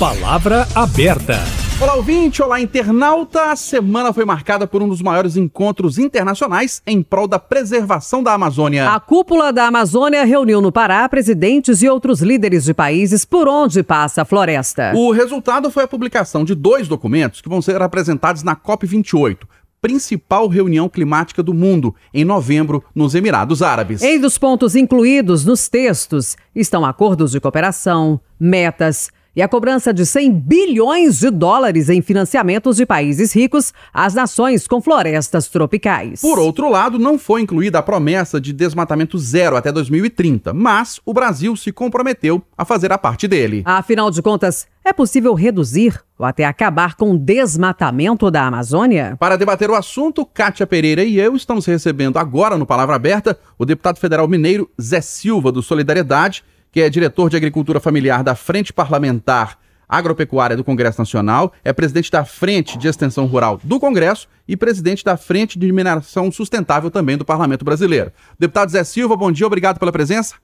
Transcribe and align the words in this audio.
Palavra 0.00 0.66
aberta. 0.74 1.34
Olá, 1.78 1.94
ouvinte! 1.94 2.42
Olá, 2.42 2.58
internauta! 2.58 3.52
A 3.52 3.54
semana 3.54 4.14
foi 4.14 4.24
marcada 4.24 4.66
por 4.66 4.82
um 4.82 4.88
dos 4.88 5.02
maiores 5.02 5.36
encontros 5.36 5.98
internacionais 5.98 6.80
em 6.86 7.02
prol 7.02 7.28
da 7.28 7.38
preservação 7.38 8.22
da 8.22 8.32
Amazônia. 8.32 8.88
A 8.88 8.98
cúpula 8.98 9.52
da 9.52 9.66
Amazônia 9.66 10.24
reuniu 10.24 10.62
no 10.62 10.72
Pará 10.72 11.06
presidentes 11.06 11.82
e 11.82 11.88
outros 11.90 12.22
líderes 12.22 12.64
de 12.64 12.72
países 12.72 13.26
por 13.26 13.46
onde 13.46 13.82
passa 13.82 14.22
a 14.22 14.24
floresta. 14.24 14.94
O 14.96 15.12
resultado 15.12 15.70
foi 15.70 15.84
a 15.84 15.88
publicação 15.88 16.46
de 16.46 16.54
dois 16.54 16.88
documentos 16.88 17.42
que 17.42 17.48
vão 17.50 17.60
ser 17.60 17.82
apresentados 17.82 18.42
na 18.42 18.56
COP28 18.56 19.40
principal 19.82 20.46
reunião 20.46 20.90
climática 20.90 21.42
do 21.42 21.54
mundo, 21.54 21.94
em 22.12 22.22
novembro, 22.22 22.84
nos 22.94 23.14
Emirados 23.14 23.62
Árabes. 23.62 24.02
Em 24.02 24.20
dos 24.20 24.36
pontos 24.36 24.76
incluídos 24.76 25.46
nos 25.46 25.68
textos 25.70 26.36
estão 26.54 26.84
acordos 26.84 27.32
de 27.32 27.40
cooperação, 27.40 28.20
metas, 28.38 29.10
e 29.34 29.42
a 29.42 29.48
cobrança 29.48 29.92
de 29.92 30.04
100 30.04 30.32
bilhões 30.32 31.20
de 31.20 31.30
dólares 31.30 31.88
em 31.88 32.02
financiamentos 32.02 32.76
de 32.76 32.86
países 32.86 33.32
ricos 33.32 33.72
às 33.92 34.14
nações 34.14 34.66
com 34.66 34.80
florestas 34.80 35.48
tropicais. 35.48 36.20
Por 36.20 36.38
outro 36.38 36.68
lado, 36.68 36.98
não 36.98 37.18
foi 37.18 37.42
incluída 37.42 37.78
a 37.78 37.82
promessa 37.82 38.40
de 38.40 38.52
desmatamento 38.52 39.18
zero 39.18 39.56
até 39.56 39.70
2030, 39.70 40.52
mas 40.52 41.00
o 41.04 41.12
Brasil 41.12 41.54
se 41.56 41.72
comprometeu 41.72 42.42
a 42.56 42.64
fazer 42.64 42.92
a 42.92 42.98
parte 42.98 43.28
dele. 43.28 43.62
Afinal 43.64 44.10
de 44.10 44.20
contas, 44.20 44.66
é 44.84 44.92
possível 44.92 45.34
reduzir 45.34 46.00
ou 46.18 46.24
até 46.26 46.44
acabar 46.44 46.96
com 46.96 47.12
o 47.12 47.18
desmatamento 47.18 48.30
da 48.30 48.46
Amazônia? 48.46 49.16
Para 49.18 49.36
debater 49.36 49.70
o 49.70 49.74
assunto, 49.74 50.24
Kátia 50.26 50.66
Pereira 50.66 51.04
e 51.04 51.18
eu 51.18 51.36
estamos 51.36 51.66
recebendo 51.66 52.18
agora 52.18 52.58
no 52.58 52.66
Palavra 52.66 52.96
Aberta 52.96 53.38
o 53.58 53.64
deputado 53.64 53.98
federal 53.98 54.26
mineiro 54.26 54.70
Zé 54.80 55.00
Silva, 55.00 55.52
do 55.52 55.62
Solidariedade, 55.62 56.42
que 56.70 56.80
é 56.80 56.90
diretor 56.90 57.30
de 57.30 57.36
Agricultura 57.36 57.80
Familiar 57.80 58.22
da 58.22 58.34
Frente 58.34 58.72
Parlamentar 58.72 59.58
Agropecuária 59.88 60.56
do 60.56 60.62
Congresso 60.62 61.00
Nacional, 61.00 61.52
é 61.64 61.72
presidente 61.72 62.12
da 62.12 62.24
Frente 62.24 62.78
de 62.78 62.86
Extensão 62.86 63.26
Rural 63.26 63.60
do 63.64 63.80
Congresso 63.80 64.28
e 64.46 64.56
presidente 64.56 65.04
da 65.04 65.16
Frente 65.16 65.58
de 65.58 65.72
Mineração 65.72 66.30
Sustentável 66.30 66.90
também 66.90 67.16
do 67.16 67.24
Parlamento 67.24 67.64
Brasileiro. 67.64 68.12
Deputado 68.38 68.70
Zé 68.70 68.84
Silva, 68.84 69.16
bom 69.16 69.32
dia, 69.32 69.46
obrigado 69.46 69.80
pela 69.80 69.90
presença. 69.90 70.36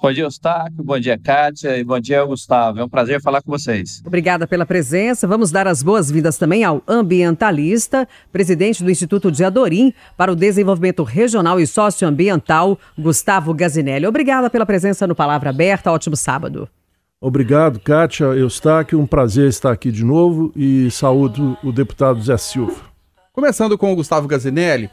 Bom 0.00 0.12
dia, 0.12 0.24
Eustáquio. 0.24 0.84
Bom 0.84 0.98
dia, 0.98 1.18
Kátia. 1.18 1.76
E 1.76 1.82
bom 1.82 1.98
dia, 1.98 2.24
Gustavo. 2.24 2.78
É 2.78 2.84
um 2.84 2.88
prazer 2.88 3.20
falar 3.20 3.42
com 3.42 3.50
vocês. 3.50 4.00
Obrigada 4.06 4.46
pela 4.46 4.64
presença. 4.64 5.26
Vamos 5.26 5.50
dar 5.50 5.66
as 5.66 5.82
boas-vindas 5.82 6.38
também 6.38 6.62
ao 6.62 6.82
ambientalista, 6.86 8.08
presidente 8.30 8.84
do 8.84 8.90
Instituto 8.90 9.30
de 9.30 9.42
Adorim 9.44 9.92
para 10.16 10.30
o 10.30 10.36
Desenvolvimento 10.36 11.02
Regional 11.02 11.58
e 11.58 11.66
Socioambiental, 11.66 12.78
Gustavo 12.96 13.52
Gazinelli. 13.52 14.06
Obrigada 14.06 14.48
pela 14.48 14.64
presença 14.64 15.06
no 15.06 15.14
Palavra 15.14 15.50
Aberta. 15.50 15.90
Ótimo 15.90 16.16
sábado. 16.16 16.68
Obrigado, 17.20 17.80
Kátia, 17.80 18.26
Eustáquio. 18.26 19.00
Um 19.00 19.06
prazer 19.06 19.48
estar 19.48 19.72
aqui 19.72 19.90
de 19.90 20.04
novo 20.04 20.52
e 20.54 20.88
saúdo 20.92 21.58
o 21.64 21.72
deputado 21.72 22.22
Zé 22.22 22.36
Silva. 22.36 22.86
Começando 23.32 23.76
com 23.76 23.92
o 23.92 23.96
Gustavo 23.96 24.28
Gazinelli, 24.28 24.88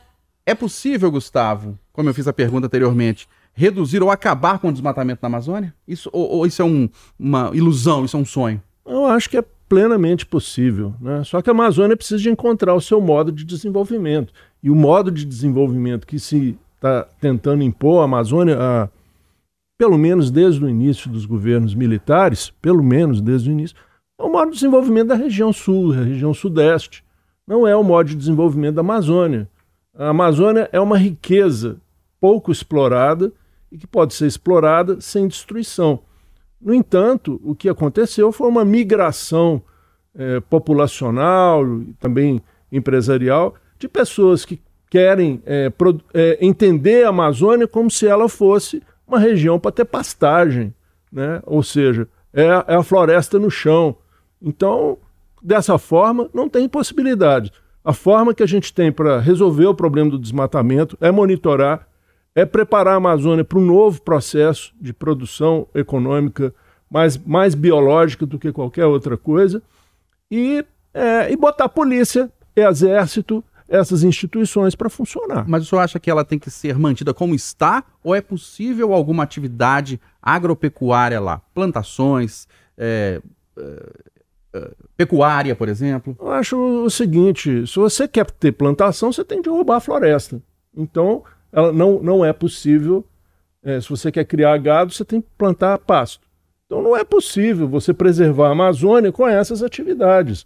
é 0.45 0.56
possível, 0.56 1.12
Gustavo, 1.12 1.78
como 1.94 2.09
eu 2.09 2.14
fiz 2.14 2.28
a 2.28 2.34
pergunta 2.34 2.67
anteriormente, 2.67 3.28
reduzir 3.56 4.03
ou 4.03 4.11
acabar 4.11 4.59
com 4.59 4.67
o 4.67 4.72
desmatamento 4.72 5.20
na 5.22 5.28
Amazônia? 5.28 5.73
Isso, 5.88 6.09
ou, 6.11 6.30
ou 6.30 6.45
isso 6.45 6.61
é 6.61 6.66
um, 6.66 6.89
uma 7.17 7.52
ilusão, 7.53 8.06
isso 8.06 8.17
é 8.17 8.20
um 8.20 8.25
sonho? 8.25 8.62
Eu 8.86 9.06
acho 9.06 9.30
que 9.30 9.38
é 9.38 9.44
plenamente 9.67 10.25
possível. 10.25 10.94
Né? 11.00 11.23
Só 11.23 11.42
que 11.42 11.50
a 11.50 11.53
Amazônia 11.53 11.97
precisa 11.97 12.22
de 12.22 12.30
encontrar 12.30 12.75
o 12.75 12.81
seu 12.81 13.02
modo 13.02 13.31
de 13.31 13.44
desenvolvimento. 13.44 14.34
E 14.62 14.70
o 14.70 14.75
modo 14.75 15.09
de 15.09 15.25
desenvolvimento 15.25 16.06
que 16.06 16.20
se 16.20 16.58
está 16.75 17.03
tentando 17.20 17.64
impor 17.64 18.02
à 18.02 18.03
Amazônia, 18.03 18.58
a, 18.59 18.89
pelo 19.78 19.97
menos 19.97 20.30
desde 20.30 20.64
o 20.64 20.69
início 20.69 21.09
dos 21.09 21.25
governos 21.25 21.73
militares, 21.73 22.52
pelo 22.62 22.84
menos 22.84 23.22
desde 23.22 23.50
o 23.50 23.53
início, 23.53 23.75
é 24.19 24.23
o 24.23 24.31
modo 24.31 24.50
de 24.50 24.56
desenvolvimento 24.56 25.08
da 25.08 25.16
região 25.16 25.52
sul, 25.52 25.94
da 25.94 26.03
região 26.03 26.34
sudeste. 26.34 27.03
Não 27.47 27.67
é 27.67 27.75
o 27.75 27.84
modo 27.84 28.09
de 28.09 28.16
desenvolvimento 28.16 28.75
da 28.75 28.81
Amazônia. 28.81 29.50
A 29.97 30.09
Amazônia 30.09 30.69
é 30.72 30.80
uma 30.80 30.97
riqueza 30.97 31.78
pouco 32.19 32.52
explorada 32.52 33.31
e 33.75 33.78
que 33.78 33.86
pode 33.86 34.13
ser 34.13 34.25
explorada 34.25 35.02
sem 35.02 35.28
destruição. 35.28 36.00
No 36.62 36.74
entanto, 36.74 37.41
o 37.44 37.53
que 37.53 37.68
aconteceu 37.68 38.31
foi 38.31 38.47
uma 38.47 38.63
migração 38.63 39.62
é, 40.18 40.40
populacional 40.40 41.62
e 41.81 41.94
também 42.00 42.41
empresarial 42.72 43.53
de 43.78 43.90
pessoas 43.90 44.46
que 44.46 44.62
querem 44.90 45.44
é, 45.46 45.69
é, 46.14 46.38
entender 46.40 47.03
a 47.03 47.09
Amazônia 47.09 47.68
como 47.68 47.91
se 47.91 48.08
ela 48.08 48.30
fosse 48.30 48.81
uma 49.06 49.19
região 49.19 49.59
para 49.59 49.74
ter 49.74 49.84
pastagem, 49.84 50.74
né? 51.12 51.41
ou 51.46 51.62
seja, 51.62 52.08
é, 52.34 52.46
é 52.46 52.75
a 52.75 52.84
floresta 52.84 53.38
no 53.38 53.52
chão. 53.52 53.97
Então, 54.41 54.97
dessa 55.44 55.78
forma, 55.78 56.30
não 56.34 56.47
tem 56.47 56.69
possibilidade. 56.69 57.52
A 57.84 57.91
forma 57.91 58.34
que 58.34 58.41
a 58.41 58.47
gente 58.47 58.74
tem 58.74 58.90
para 58.90 59.19
resolver 59.19 59.66
o 59.66 59.75
problema 59.75 60.12
do 60.12 60.18
desmatamento 60.18 60.97
é 61.02 61.12
monitorar 61.12 61.85
é 62.35 62.46
preparar 62.46 62.96
a 62.96 62.97
Amazônia 62.97 63.46
para 63.46 63.57
um 63.57 63.66
novo 63.66 64.01
processo 64.01 64.73
de 64.79 64.94
produção 64.94 65.68
econômica 65.73 66.53
mais, 66.91 67.18
mais 67.18 67.56
biológica 67.56 68.25
do 68.25 68.38
que 68.38 68.51
qualquer 68.51 68.85
outra 68.85 69.16
coisa 69.16 69.63
e, 70.29 70.63
é, 70.94 71.31
e 71.31 71.38
botar 71.38 71.69
polícia, 71.69 72.29
exército, 72.53 73.44
essas 73.68 74.03
instituições 74.03 74.75
para 74.75 74.90
funcionar. 74.90 75.46
Mas 75.47 75.63
o 75.63 75.66
senhor 75.66 75.81
acha 75.81 76.00
que 76.00 76.09
ela 76.09 76.23
tem 76.23 76.38
que 76.38 76.51
ser 76.51 76.78
mantida 76.78 77.13
como 77.13 77.34
está 77.34 77.84
ou 78.03 78.13
é 78.13 78.22
possível 78.22 78.94
alguma 78.94 79.23
atividade 79.23 80.00
agropecuária 80.22 81.19
lá? 81.19 81.41
Plantações, 81.53 82.47
é, 82.78 83.22
é, 83.57 83.90
é 84.53 84.72
pecuária, 84.96 85.56
por 85.56 85.67
exemplo? 85.67 86.16
Eu 86.19 86.31
acho 86.31 86.57
o 86.57 86.90
seguinte: 86.90 87.66
se 87.66 87.75
você 87.78 88.07
quer 88.07 88.29
ter 88.29 88.52
plantação, 88.52 89.12
você 89.12 89.23
tem 89.23 89.41
que 89.41 89.50
derrubar 89.50 89.78
a 89.78 89.81
floresta. 89.81 90.40
Então, 90.78 91.23
ela 91.55 91.71
não, 91.71 92.03
não 92.03 92.25
é 92.25 92.33
possível. 92.33 93.05
É, 93.63 93.79
se 93.79 93.89
você 93.89 94.11
quer 94.11 94.25
criar 94.25 94.57
gado, 94.57 94.91
você 94.91 95.05
tem 95.05 95.21
que 95.21 95.27
plantar 95.38 95.79
pasto. 95.79 96.27
Então 96.66 96.81
não 96.81 96.97
é 96.97 97.03
possível 97.05 97.66
você 97.67 97.93
preservar 97.93 98.49
a 98.49 98.51
Amazônia 98.51 99.11
com 99.11 99.25
essas 99.25 99.63
atividades. 99.63 100.45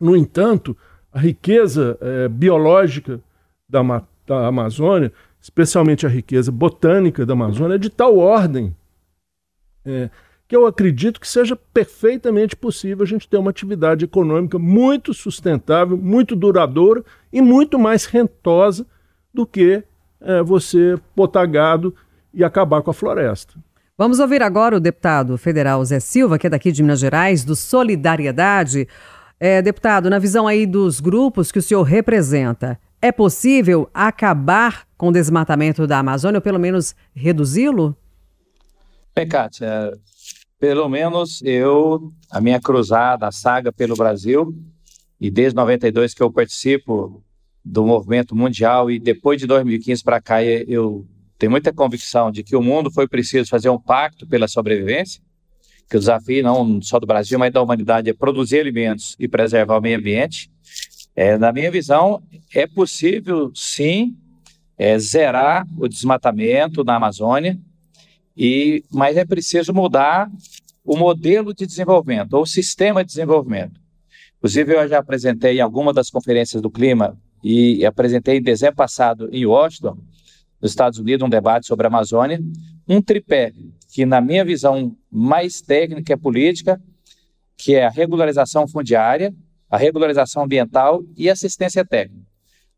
No 0.00 0.16
entanto, 0.16 0.76
a 1.12 1.20
riqueza 1.20 1.96
é, 2.00 2.28
biológica 2.28 3.20
da, 3.68 3.80
da 4.26 4.48
Amazônia, 4.48 5.12
especialmente 5.40 6.04
a 6.04 6.08
riqueza 6.08 6.50
botânica 6.50 7.24
da 7.24 7.34
Amazônia, 7.34 7.76
é 7.76 7.78
de 7.78 7.88
tal 7.88 8.18
ordem 8.18 8.74
é, 9.84 10.10
que 10.48 10.56
eu 10.56 10.66
acredito 10.66 11.20
que 11.20 11.28
seja 11.28 11.54
perfeitamente 11.54 12.56
possível 12.56 13.04
a 13.04 13.06
gente 13.06 13.28
ter 13.28 13.36
uma 13.36 13.50
atividade 13.50 14.04
econômica 14.04 14.58
muito 14.58 15.14
sustentável, 15.14 15.96
muito 15.96 16.34
duradoura 16.34 17.04
e 17.32 17.40
muito 17.40 17.78
mais 17.78 18.04
rentosa 18.04 18.84
do 19.32 19.46
que 19.46 19.84
é, 20.24 20.42
você 20.42 20.96
botar 21.14 21.46
gado 21.46 21.94
e 22.32 22.42
acabar 22.42 22.82
com 22.82 22.90
a 22.90 22.94
floresta. 22.94 23.54
Vamos 23.96 24.18
ouvir 24.18 24.42
agora 24.42 24.76
o 24.76 24.80
deputado 24.80 25.36
federal 25.36 25.84
Zé 25.84 26.00
Silva, 26.00 26.38
que 26.38 26.46
é 26.46 26.50
daqui 26.50 26.72
de 26.72 26.82
Minas 26.82 27.00
Gerais, 27.00 27.44
do 27.44 27.54
Solidariedade. 27.54 28.88
É, 29.38 29.60
deputado, 29.60 30.08
na 30.08 30.18
visão 30.18 30.46
aí 30.46 30.66
dos 30.66 30.98
grupos 30.98 31.52
que 31.52 31.58
o 31.58 31.62
senhor 31.62 31.82
representa, 31.82 32.80
é 33.00 33.12
possível 33.12 33.90
acabar 33.92 34.86
com 34.96 35.08
o 35.08 35.12
desmatamento 35.12 35.86
da 35.86 35.98
Amazônia 35.98 36.38
ou 36.38 36.42
pelo 36.42 36.58
menos 36.58 36.94
reduzi-lo? 37.14 37.96
Bem, 39.14 39.28
Kátia, 39.28 39.92
pelo 40.58 40.88
menos 40.88 41.42
eu, 41.42 42.12
a 42.30 42.40
minha 42.40 42.60
cruzada, 42.60 43.26
a 43.26 43.32
saga 43.32 43.72
pelo 43.72 43.96
Brasil, 43.96 44.54
e 45.20 45.30
desde 45.30 45.56
92 45.56 46.14
que 46.14 46.22
eu 46.22 46.30
participo 46.30 47.22
do 47.64 47.84
movimento 47.86 48.34
mundial 48.34 48.90
e 48.90 48.98
depois 48.98 49.40
de 49.40 49.46
2015 49.46 50.02
para 50.02 50.20
cá 50.20 50.42
eu 50.42 51.06
tenho 51.38 51.50
muita 51.50 51.72
convicção 51.72 52.30
de 52.30 52.42
que 52.42 52.54
o 52.54 52.62
mundo 52.62 52.90
foi 52.90 53.08
preciso 53.08 53.48
fazer 53.48 53.68
um 53.68 53.78
pacto 53.78 54.26
pela 54.26 54.46
sobrevivência, 54.46 55.20
que 55.88 55.96
o 55.96 56.00
desafio 56.00 56.42
não 56.42 56.80
só 56.80 56.98
do 56.98 57.06
Brasil, 57.06 57.38
mas 57.38 57.52
da 57.52 57.60
humanidade 57.60 58.08
é 58.08 58.12
produzir 58.12 58.60
alimentos 58.60 59.16
e 59.18 59.26
preservar 59.26 59.78
o 59.78 59.80
meio 59.80 59.98
ambiente. 59.98 60.50
É, 61.14 61.36
na 61.36 61.52
minha 61.52 61.70
visão, 61.70 62.22
é 62.54 62.66
possível 62.66 63.50
sim 63.54 64.16
é, 64.78 64.98
zerar 64.98 65.66
o 65.76 65.88
desmatamento 65.88 66.82
na 66.84 66.96
Amazônia, 66.96 67.58
e, 68.36 68.84
mas 68.90 69.16
é 69.16 69.24
preciso 69.24 69.74
mudar 69.74 70.30
o 70.84 70.96
modelo 70.96 71.54
de 71.54 71.66
desenvolvimento, 71.66 72.34
ou 72.34 72.42
o 72.42 72.46
sistema 72.46 73.04
de 73.04 73.08
desenvolvimento. 73.08 73.80
Inclusive, 74.38 74.74
eu 74.74 74.88
já 74.88 74.98
apresentei 74.98 75.58
em 75.58 75.60
alguma 75.60 75.92
das 75.92 76.08
conferências 76.08 76.62
do 76.62 76.70
clima 76.70 77.18
e 77.42 77.84
apresentei 77.84 78.38
em 78.38 78.42
dezembro 78.42 78.76
passado 78.76 79.28
em 79.32 79.44
Washington, 79.44 79.98
nos 80.60 80.70
Estados 80.70 80.98
Unidos, 80.98 81.26
um 81.26 81.28
debate 81.28 81.66
sobre 81.66 81.86
a 81.86 81.88
Amazônia, 81.88 82.40
um 82.88 83.02
tripé 83.02 83.52
que, 83.92 84.06
na 84.06 84.20
minha 84.20 84.44
visão 84.44 84.96
mais 85.10 85.60
técnica 85.60 86.12
e 86.12 86.16
política, 86.16 86.80
que 87.56 87.74
é 87.74 87.84
a 87.84 87.90
regularização 87.90 88.66
fundiária, 88.68 89.34
a 89.68 89.76
regularização 89.76 90.44
ambiental 90.44 91.02
e 91.16 91.28
assistência 91.28 91.84
técnica. 91.84 92.24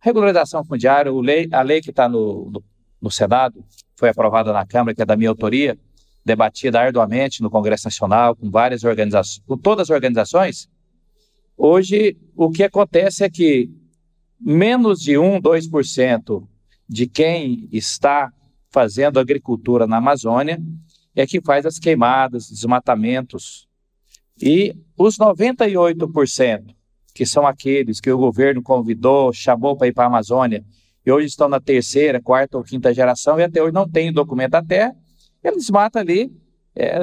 Regularização 0.00 0.64
fundiária, 0.64 1.12
lei, 1.12 1.48
a 1.52 1.62
lei 1.62 1.80
que 1.80 1.90
está 1.90 2.08
no, 2.08 2.50
no, 2.50 2.64
no, 3.00 3.10
Senado, 3.10 3.64
foi 3.96 4.08
aprovada 4.08 4.52
na 4.52 4.66
Câmara, 4.66 4.94
que 4.94 5.02
é 5.02 5.04
da 5.04 5.16
minha 5.16 5.30
autoria, 5.30 5.78
debatida 6.24 6.80
arduamente 6.80 7.42
no 7.42 7.50
Congresso 7.50 7.86
Nacional, 7.86 8.34
com 8.34 8.50
várias 8.50 8.82
organizações, 8.82 9.42
com 9.46 9.58
todas 9.58 9.90
as 9.90 9.94
organizações, 9.94 10.68
hoje 11.56 12.16
o 12.34 12.50
que 12.50 12.62
acontece 12.62 13.24
é 13.24 13.30
que 13.30 13.70
menos 14.40 15.00
de 15.00 15.18
1, 15.18 15.40
2% 15.40 16.46
de 16.88 17.06
quem 17.06 17.68
está 17.72 18.32
fazendo 18.70 19.18
agricultura 19.18 19.86
na 19.86 19.98
Amazônia 19.98 20.60
é 21.14 21.26
que 21.26 21.40
faz 21.40 21.64
as 21.64 21.78
queimadas, 21.78 22.48
desmatamentos. 22.48 23.68
E 24.40 24.74
os 24.98 25.16
98%, 25.16 26.74
que 27.14 27.24
são 27.24 27.46
aqueles 27.46 28.00
que 28.00 28.10
o 28.10 28.18
governo 28.18 28.62
convidou, 28.62 29.32
chamou 29.32 29.76
para 29.76 29.86
ir 29.86 29.92
para 29.92 30.04
a 30.04 30.08
Amazônia, 30.08 30.64
e 31.06 31.12
hoje 31.12 31.28
estão 31.28 31.48
na 31.48 31.60
terceira, 31.60 32.20
quarta 32.20 32.56
ou 32.56 32.64
quinta 32.64 32.92
geração, 32.92 33.38
e 33.38 33.44
até 33.44 33.62
hoje 33.62 33.72
não 33.72 33.88
tem 33.88 34.12
documento 34.12 34.60
terra, 34.62 34.94
eles 35.42 35.70
matam 35.70 36.02
ali 36.02 36.32
é 36.76 36.98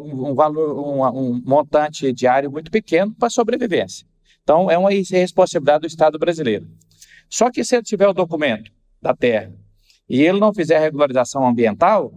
um, 0.00 0.34
valor, 0.34 0.78
um, 0.78 1.04
um 1.04 1.42
montante 1.44 2.10
diário 2.12 2.50
muito 2.50 2.70
pequeno 2.70 3.14
para 3.14 3.28
sobrevivência. 3.28 4.06
Então, 4.46 4.70
é 4.70 4.78
uma 4.78 4.94
irresponsabilidade 4.94 5.80
do 5.80 5.86
Estado 5.88 6.20
brasileiro. 6.20 6.68
Só 7.28 7.50
que 7.50 7.64
se 7.64 7.74
ele 7.74 7.82
tiver 7.82 8.06
o 8.06 8.12
documento 8.12 8.70
da 9.02 9.12
terra 9.12 9.52
e 10.08 10.22
ele 10.22 10.38
não 10.38 10.54
fizer 10.54 10.78
regularização 10.78 11.44
ambiental, 11.44 12.14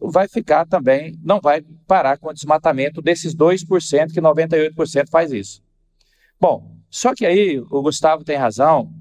vai 0.00 0.26
ficar 0.26 0.66
também, 0.66 1.14
não 1.22 1.40
vai 1.40 1.62
parar 1.86 2.18
com 2.18 2.28
o 2.28 2.32
desmatamento 2.32 3.00
desses 3.00 3.36
2%, 3.36 4.12
que 4.12 4.20
98% 4.20 5.08
faz 5.08 5.30
isso. 5.30 5.62
Bom, 6.40 6.76
só 6.90 7.14
que 7.14 7.24
aí 7.24 7.60
o 7.60 7.82
Gustavo 7.82 8.24
tem 8.24 8.36
razão, 8.36 8.92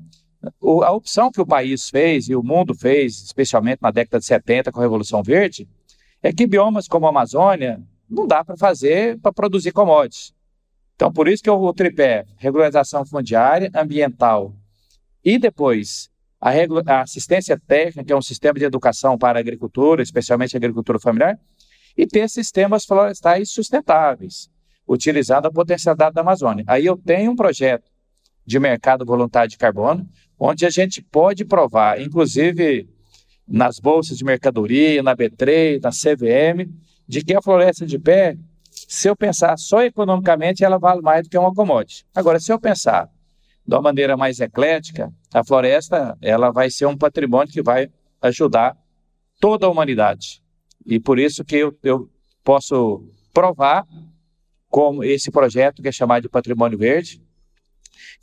o, 0.62 0.84
a 0.84 0.92
opção 0.92 1.32
que 1.32 1.42
o 1.42 1.48
país 1.48 1.90
fez 1.90 2.30
e 2.30 2.36
o 2.36 2.44
mundo 2.44 2.76
fez, 2.76 3.20
especialmente 3.24 3.82
na 3.82 3.90
década 3.90 4.20
de 4.20 4.26
70 4.28 4.72
com 4.72 4.80
a 4.80 4.84
Revolução 4.84 5.24
Verde, 5.24 5.68
é 6.22 6.32
que 6.32 6.46
biomas 6.46 6.88
como 6.88 7.08
a 7.08 7.10
Amazônia 7.10 7.82
não 8.08 8.28
dá 8.28 8.46
para 8.46 8.56
fazer 8.56 9.20
para 9.20 9.34
produzir 9.34 9.72
commodities. 9.72 10.38
Então, 11.00 11.14
por 11.14 11.30
isso 11.30 11.42
que 11.42 11.50
o 11.50 11.74
tripé, 11.74 12.26
regularização 12.36 13.06
fundiária, 13.06 13.72
ambiental 13.74 14.54
e 15.24 15.40
depois 15.40 16.10
a, 16.42 16.50
a, 16.50 17.02
assistência 17.04 17.58
técnica, 17.58 18.04
que 18.04 18.12
é 18.12 18.18
um 18.18 18.22
sistema 18.22 18.60
de 18.60 18.66
educação 18.66 19.18
para 19.18 19.40
a 19.40 19.42
agricultura, 19.42 20.04
especialmente 20.04 20.58
a 20.58 20.60
agricultura 20.60 21.00
familiar, 21.00 21.40
e 21.96 22.06
ter 22.06 22.30
sistemas 22.30 22.84
florestais 22.84 23.50
sustentáveis, 23.50 24.50
utilizando 24.86 25.46
a 25.46 25.52
potencialidade 25.52 26.16
da 26.16 26.20
Amazônia. 26.20 26.66
Aí 26.68 26.86
eu 26.86 26.98
tenho 26.98 27.32
um 27.32 27.36
projeto 27.36 27.90
de 28.46 28.60
mercado 28.60 29.06
voluntário 29.06 29.50
de 29.50 29.58
carbono, 29.58 30.06
onde 30.38 30.66
a 30.66 30.70
gente 30.70 31.02
pode 31.02 31.46
provar, 31.46 32.02
inclusive 32.02 32.90
nas 33.48 33.80
bolsas 33.80 34.18
de 34.18 34.26
mercadoria, 34.26 35.02
na 35.02 35.16
B3, 35.16 35.80
na 35.82 35.92
CVM, 35.92 36.70
de 37.08 37.24
que 37.24 37.34
a 37.34 37.42
floresta 37.42 37.86
de 37.86 37.98
pé, 37.98 38.38
se 38.92 39.08
eu 39.08 39.16
pensar 39.16 39.56
só 39.56 39.84
economicamente, 39.84 40.64
ela 40.64 40.80
vale 40.80 41.00
mais 41.00 41.22
do 41.22 41.30
que 41.30 41.38
uma 41.38 41.54
commodity. 41.54 42.04
Agora, 42.14 42.40
se 42.40 42.52
eu 42.52 42.60
pensar 42.60 43.08
de 43.64 43.76
uma 43.76 43.84
maneira 43.84 44.18
mais 44.18 44.40
eclética, 44.40 45.14
a 45.32 45.44
floresta 45.44 46.18
ela 46.20 46.50
vai 46.50 46.72
ser 46.72 46.88
um 46.88 46.98
patrimônio 46.98 47.54
que 47.54 47.62
vai 47.62 47.92
ajudar 48.20 48.76
toda 49.40 49.68
a 49.68 49.70
humanidade. 49.70 50.42
E 50.84 51.00
por 51.00 51.20
isso 51.20 51.46
que 51.46 51.58
eu, 51.58 51.78
eu 51.84 52.10
posso 52.44 53.08
provar, 53.32 53.86
como 54.68 55.04
esse 55.04 55.30
projeto 55.30 55.84
que 55.84 55.88
é 55.88 55.92
chamado 55.92 56.24
de 56.24 56.30
Patrimônio 56.30 56.80
Verde, 56.80 57.22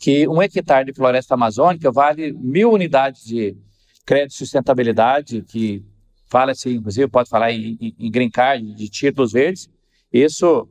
que 0.00 0.26
um 0.26 0.42
hectare 0.42 0.86
de 0.86 0.92
floresta 0.92 1.34
amazônica 1.34 1.92
vale 1.92 2.32
mil 2.32 2.72
unidades 2.72 3.24
de 3.24 3.56
crédito 4.04 4.30
de 4.30 4.38
sustentabilidade, 4.38 5.42
que 5.42 5.84
fala-se, 6.26 6.74
inclusive, 6.74 7.06
pode 7.06 7.28
falar 7.28 7.52
em, 7.52 7.78
em, 7.80 7.94
em 8.00 8.10
green 8.10 8.30
card, 8.30 8.74
de 8.74 8.88
títulos 8.88 9.30
verdes. 9.30 9.70
Isso 10.12 10.68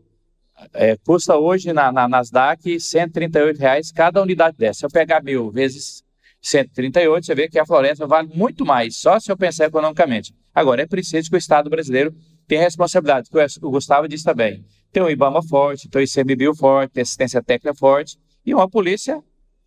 é, 0.73 0.97
custa 0.97 1.37
hoje 1.37 1.73
na, 1.73 1.91
na 1.91 2.07
Nasdaq 2.07 2.79
138 2.79 3.59
reais 3.59 3.91
cada 3.91 4.21
unidade 4.21 4.57
dessa. 4.57 4.79
Se 4.79 4.85
eu 4.85 4.89
pegar 4.89 5.23
mil 5.23 5.51
vezes 5.51 6.03
138, 6.41 7.25
você 7.25 7.35
vê 7.35 7.49
que 7.49 7.59
a 7.59 7.65
floresta 7.65 8.05
vale 8.05 8.29
muito 8.33 8.65
mais, 8.65 8.97
só 8.97 9.19
se 9.19 9.31
eu 9.31 9.37
pensar 9.37 9.65
economicamente. 9.65 10.33
Agora, 10.53 10.81
é 10.81 10.85
preciso 10.85 11.29
que 11.29 11.35
o 11.35 11.37
Estado 11.37 11.69
brasileiro 11.69 12.15
tenha 12.47 12.61
responsabilidade, 12.61 13.29
que 13.29 13.65
o 13.65 13.71
Gustavo 13.71 14.07
disse 14.07 14.23
também. 14.23 14.63
Tem 14.91 15.01
um 15.01 15.09
IBAMA 15.09 15.41
forte, 15.43 15.89
tem 15.89 16.01
um 16.01 16.05
ICMBio 16.05 16.55
forte, 16.55 16.91
tem 16.91 17.01
assistência 17.01 17.41
técnica 17.43 17.73
forte, 17.75 18.17
e 18.45 18.53
uma 18.53 18.69
polícia 18.69 19.21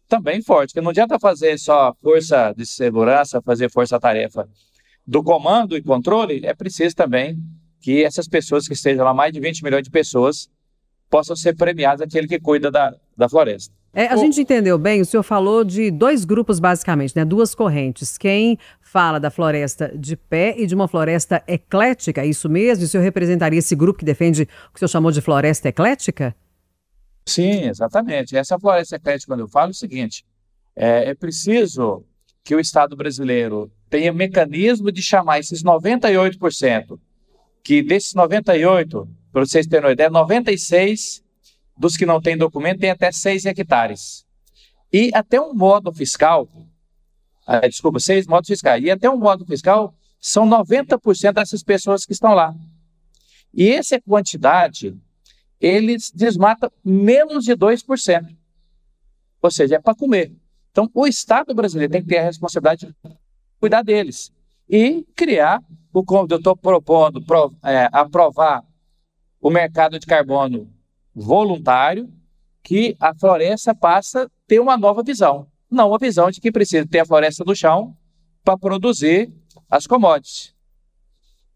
também 0.09 0.41
forte, 0.41 0.73
que 0.73 0.81
não 0.81 0.91
adianta 0.91 1.19
fazer 1.19 1.59
só 1.59 1.95
força 2.01 2.55
de 2.57 2.65
segurança, 2.65 3.43
fazer 3.43 3.71
força-tarefa 3.71 4.49
do 5.07 5.23
comando 5.23 5.77
e 5.77 5.83
controle, 5.83 6.47
é 6.47 6.55
preciso 6.55 6.95
também 6.95 7.39
que 7.81 8.05
essas 8.05 8.27
pessoas 8.27 8.67
que 8.67 8.75
estejam 8.75 9.05
lá, 9.05 9.15
mais 9.15 9.33
de 9.33 9.41
20 9.41 9.63
milhões 9.63 9.83
de 9.83 9.91
pessoas, 9.91 10.49
possam 11.09 11.35
ser 11.35 11.57
premiadas 11.57 12.01
aquele 12.01 12.27
que 12.27 12.39
cuida 12.39 12.71
da, 12.71 12.95
da 13.17 13.29
floresta. 13.29 13.75
É, 13.95 14.07
a 14.09 14.15
o... 14.15 14.19
gente 14.19 14.41
entendeu 14.41 14.79
bem, 14.79 15.01
o 15.01 15.05
senhor 15.05 15.23
falou 15.23 15.65
de 15.65 15.91
dois 15.91 16.25
grupos 16.25 16.61
basicamente, 16.61 17.17
né? 17.17 17.25
duas 17.25 17.55
correntes. 17.55 18.19
Quem 18.19 18.59
fala 18.81 19.19
da 19.19 19.31
floresta 19.31 19.93
de 19.97 20.17
pé 20.17 20.55
e 20.59 20.67
de 20.67 20.75
uma 20.75 20.87
floresta 20.87 21.43
eclética, 21.47 22.23
é 22.23 22.27
isso 22.27 22.49
mesmo? 22.49 22.85
o 22.85 22.89
senhor 22.89 23.03
representaria 23.03 23.59
esse 23.59 23.75
grupo 23.75 23.99
que 23.99 24.05
defende 24.05 24.43
o 24.43 24.47
que 24.47 24.77
o 24.77 24.79
senhor 24.79 24.89
chamou 24.89 25.11
de 25.11 25.21
floresta 25.21 25.69
eclética? 25.69 26.35
Sim, 27.27 27.69
exatamente. 27.69 28.37
Essa 28.37 28.59
floresta 28.59 28.97
eclética, 28.97 29.33
quando 29.33 29.41
eu 29.41 29.49
falo, 29.49 29.69
é 29.69 29.73
o 29.73 29.75
seguinte: 29.75 30.25
é, 30.75 31.11
é 31.11 31.15
preciso 31.15 32.05
que 32.43 32.55
o 32.55 32.61
Estado 32.61 32.97
brasileiro 32.97 33.71
tenha 33.91 34.13
mecanismo 34.13 34.91
de 34.91 35.03
chamar 35.03 35.39
esses 35.39 35.63
98%, 35.63 36.99
que 37.63 37.83
desses 37.83 38.15
98, 38.15 39.09
para 39.33 39.45
vocês 39.45 39.67
terem 39.67 39.87
uma 39.87 39.93
ideia, 39.93 40.11
96 40.11 41.23
dos 41.77 41.97
que 41.97 42.07
não 42.07 42.21
têm 42.21 42.37
documento 42.37 42.81
têm 42.81 42.91
até 42.91 43.13
6 43.13 43.47
hectares. 43.47 44.27
E 44.93 45.11
até 45.15 45.41
um 45.41 45.55
modo 45.55 45.93
fiscal, 45.93 46.49
ah, 47.47 47.67
desculpa, 47.69 48.01
6 48.01 48.27
modos 48.27 48.49
fiscais, 48.49 48.83
e 48.83 48.91
até 48.91 49.09
um 49.09 49.19
modo 49.19 49.45
fiscal 49.45 49.95
são 50.21 50.47
90% 50.47 51.33
dessas 51.35 51.63
pessoas 51.63 52.05
que 52.05 52.13
estão 52.13 52.35
lá. 52.35 52.55
E 53.53 53.71
essa 53.71 54.01
quantidade 54.01 54.97
eles 55.61 56.11
desmatam 56.11 56.71
menos 56.85 57.45
de 57.45 57.53
2%. 57.53 58.37
Ou 59.43 59.51
seja, 59.51 59.77
é 59.77 59.81
para 59.81 59.95
comer. 59.95 60.33
Então, 60.71 60.89
o 60.95 61.07
Estado 61.07 61.55
brasileiro 61.55 61.93
tem 61.93 62.03
que 62.03 62.09
ter 62.09 62.19
a 62.19 62.25
responsabilidade 62.25 62.87
de 62.87 62.95
cuidar 63.59 63.83
deles 63.83 64.33
e 64.69 65.05
criar, 65.17 65.61
eu 66.31 66.39
estou 66.39 66.57
propondo, 66.57 67.23
pro, 67.25 67.55
é, 67.65 67.89
aprovar 67.93 68.65
o 69.41 69.51
mercado 69.51 69.99
de 69.99 70.07
carbono 70.07 70.69
voluntário, 71.15 72.09
que 72.63 72.97
a 73.01 73.15
floresta 73.15 73.75
passa 73.75 74.25
a 74.25 74.29
ter 74.47 74.61
uma 74.61 74.77
nova 74.77 75.03
visão. 75.03 75.47
Não 75.71 75.95
a 75.95 75.99
visão 75.99 76.31
de 76.31 76.41
que 76.41 76.53
precisa 76.53 76.87
ter 76.87 77.01
a 77.01 77.07
floresta 77.07 77.45
no 77.45 77.55
chão 77.55 77.97
para 78.45 78.59
produzir 78.59 79.33
as 79.71 79.87
commodities. 79.87 80.55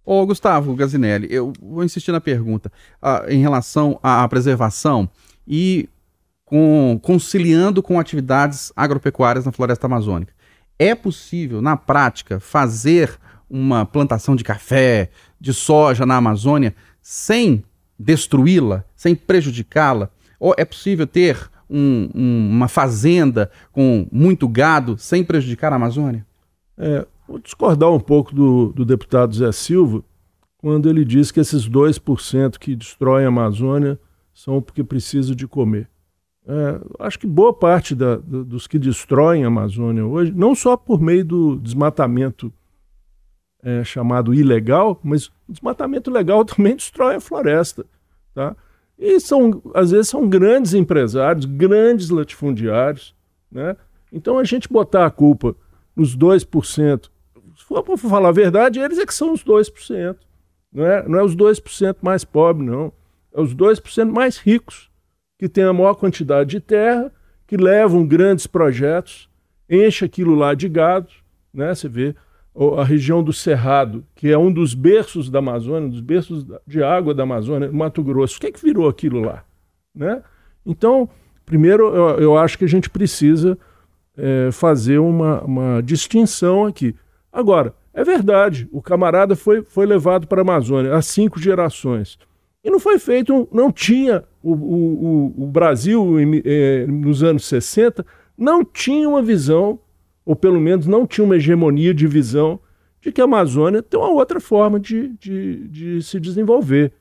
Ô, 0.05 0.27
Gustavo 0.27 0.75
Gazinelli, 0.75 1.29
eu 1.31 1.53
vou 1.61 1.85
insistir 1.85 2.11
na 2.11 2.21
pergunta 2.21 2.73
ah, 3.01 3.25
em 3.29 3.41
relação 3.41 3.99
à 4.03 4.27
preservação 4.29 5.09
e 5.47 5.89
com, 6.45 6.99
conciliando 7.01 7.83
com 7.83 7.99
atividades 7.99 8.73
agropecuárias 8.75 9.47
na 9.47 9.53
floresta 9.53 9.87
amazônica. 9.87 10.35
É 10.79 10.95
possível, 10.95 11.63
na 11.63 11.77
prática, 11.77 12.41
fazer 12.41 13.17
uma 13.53 13.85
plantação 13.85 14.35
de 14.35 14.43
café, 14.43 15.11
de 15.39 15.53
soja 15.53 16.07
na 16.07 16.17
Amazônia 16.17 16.75
sem 17.01 17.63
destruí-la, 17.99 18.85
sem 18.97 19.15
prejudicá-la? 19.15 20.11
Ou 20.41 20.55
é 20.57 20.65
possível 20.65 21.07
ter 21.07 21.51
um, 21.69 22.09
um, 22.15 22.51
uma 22.51 22.67
fazenda 22.67 23.51
com 23.71 24.09
muito 24.11 24.49
gado 24.49 24.97
sem 24.99 25.23
prejudicar 25.23 25.73
a 25.73 25.77
Amazônia? 25.77 26.27
É, 26.77 27.07
Vou 27.33 27.39
discordar 27.39 27.91
um 27.91 27.99
pouco 27.99 28.35
do, 28.35 28.73
do 28.75 28.85
deputado 28.85 29.35
Zé 29.35 29.51
Silva 29.53 30.05
quando 30.59 30.89
ele 30.89 31.03
diz 31.03 31.31
que 31.31 31.41
esses 31.41 31.69
2% 31.69 32.59
que 32.59 32.77
destroem 32.77 33.25
a 33.25 33.29
Amazônia 33.29 33.99
são 34.35 34.61
porque 34.61 34.85
precisam 34.85 35.35
de 35.35 35.47
comer. 35.47 35.89
É, 36.47 36.81
acho 36.99 37.19
que 37.19 37.27
boa 37.27 37.55
parte 37.55 37.95
da, 37.95 38.17
dos 38.17 38.67
que 38.67 38.79
destroem 38.79 39.45
a 39.45 39.47
Amazônia 39.47 40.05
hoje, 40.05 40.31
não 40.31 40.55
só 40.55 40.77
por 40.77 41.01
meio 41.01 41.25
do 41.25 41.57
desmatamento 41.57 42.53
é, 43.63 43.85
chamado 43.85 44.35
ilegal, 44.35 45.01
mas 45.03 45.27
o 45.49 45.53
desmatamento 45.53 46.11
legal 46.11 46.45
também 46.47 46.77
destrói 46.77 47.17
a 47.17 47.21
floresta. 47.21 47.85
Tá? 48.35 48.57
E 48.99 49.19
são, 49.21 49.63
às 49.75 49.91
vezes 49.91 50.09
são 50.09 50.29
grandes 50.29 50.75
empresários, 50.75 51.45
grandes 51.45 52.11
latifundiários. 52.11 53.15
Né? 53.51 53.77
Então 54.13 54.39
a 54.39 54.45
gente 54.45 54.69
botar 54.69 55.07
a 55.07 55.11
culpa 55.11 55.55
nos 55.95 56.17
2% 56.17 57.11
se 57.63 57.65
for 57.65 57.83
para 57.83 57.97
falar 57.97 58.31
a 58.31 58.33
verdade, 58.33 58.81
eles 58.81 58.99
é 58.99 59.07
que 59.07 59.15
são 59.15 59.33
os 59.33 59.45
2%. 59.45 60.17
Não 60.73 60.85
é, 60.85 61.09
não 61.09 61.19
é 61.19 61.23
os 61.23 61.37
2% 61.37 61.97
mais 62.03 62.25
pobres, 62.25 62.67
não. 62.67 62.93
É 63.33 63.41
os 63.41 63.55
2% 63.55 64.11
mais 64.11 64.37
ricos, 64.39 64.91
que 65.39 65.49
têm 65.49 65.65
a 65.65 65.73
maior 65.73 65.95
quantidade 65.95 66.51
de 66.51 66.61
terra, 66.61 67.13
que 67.47 67.57
levam 67.57 68.07
grandes 68.07 68.47
projetos, 68.47 69.29
enche 69.69 70.05
aquilo 70.05 70.35
lá 70.35 70.55
de 70.55 70.69
gado. 70.69 71.09
Né? 71.53 71.75
Você 71.75 71.89
vê 71.89 72.17
a 72.79 72.85
região 72.85 73.23
do 73.23 73.33
Cerrado, 73.33 74.05
que 74.15 74.31
é 74.31 74.37
um 74.37 74.53
dos 74.53 74.75
berços 74.75 75.31
da 75.31 75.39
Amazônia, 75.39 75.89
dos 75.89 76.01
berços 76.01 76.47
de 76.67 76.83
água 76.83 77.15
da 77.15 77.23
Amazônia, 77.23 77.73
Mato 77.73 78.03
Grosso. 78.03 78.37
O 78.37 78.41
que 78.41 78.49
é 78.49 78.53
que 78.53 78.63
virou 78.63 78.89
aquilo 78.89 79.21
lá? 79.21 79.45
Né? 79.95 80.23
Então, 80.65 81.09
primeiro, 81.47 81.95
eu, 81.95 82.19
eu 82.19 82.39
acho 82.39 82.59
que 82.59 82.65
a 82.65 82.69
gente 82.69 82.91
precisa 82.91 83.59
é, 84.17 84.51
fazer 84.53 84.99
uma, 84.99 85.43
uma 85.43 85.83
distinção 85.83 86.67
aqui. 86.67 86.95
Agora, 87.33 87.75
é 87.95 88.05
verdade, 88.05 88.69
o 88.71 88.83
camarada 88.83 89.35
foi, 89.35 89.63
foi 89.63 89.87
levado 89.87 90.27
para 90.27 90.41
a 90.41 90.43
Amazônia 90.43 90.95
há 90.95 91.03
cinco 91.03 91.41
gerações. 91.41 92.19
E 92.65 92.71
não 92.71 92.79
foi 92.79 92.99
feito, 92.99 93.49
não 93.51 93.73
tinha, 93.73 94.25
o, 94.43 94.53
o, 94.53 95.45
o 95.45 95.47
Brasil 95.47 96.17
é, 96.45 96.87
nos 96.87 97.23
anos 97.23 97.45
60 97.47 98.05
não 98.37 98.65
tinha 98.65 99.09
uma 99.09 99.23
visão 99.23 99.79
ou 100.25 100.37
pelo 100.37 100.61
menos 100.61 100.87
não 100.87 101.07
tinha 101.07 101.25
uma 101.25 101.37
hegemonia 101.37 101.93
de 101.93 102.07
visão 102.07 102.61
de 103.01 103.11
que 103.11 103.21
a 103.21 103.25
Amazônia 103.25 103.83
tem 103.83 103.99
uma 103.99 104.11
outra 104.11 104.41
forma 104.41 104.79
de, 104.79 105.09
de, 105.19 105.69
de 105.69 106.03
se 106.03 106.21
desenvolver, 106.21 106.93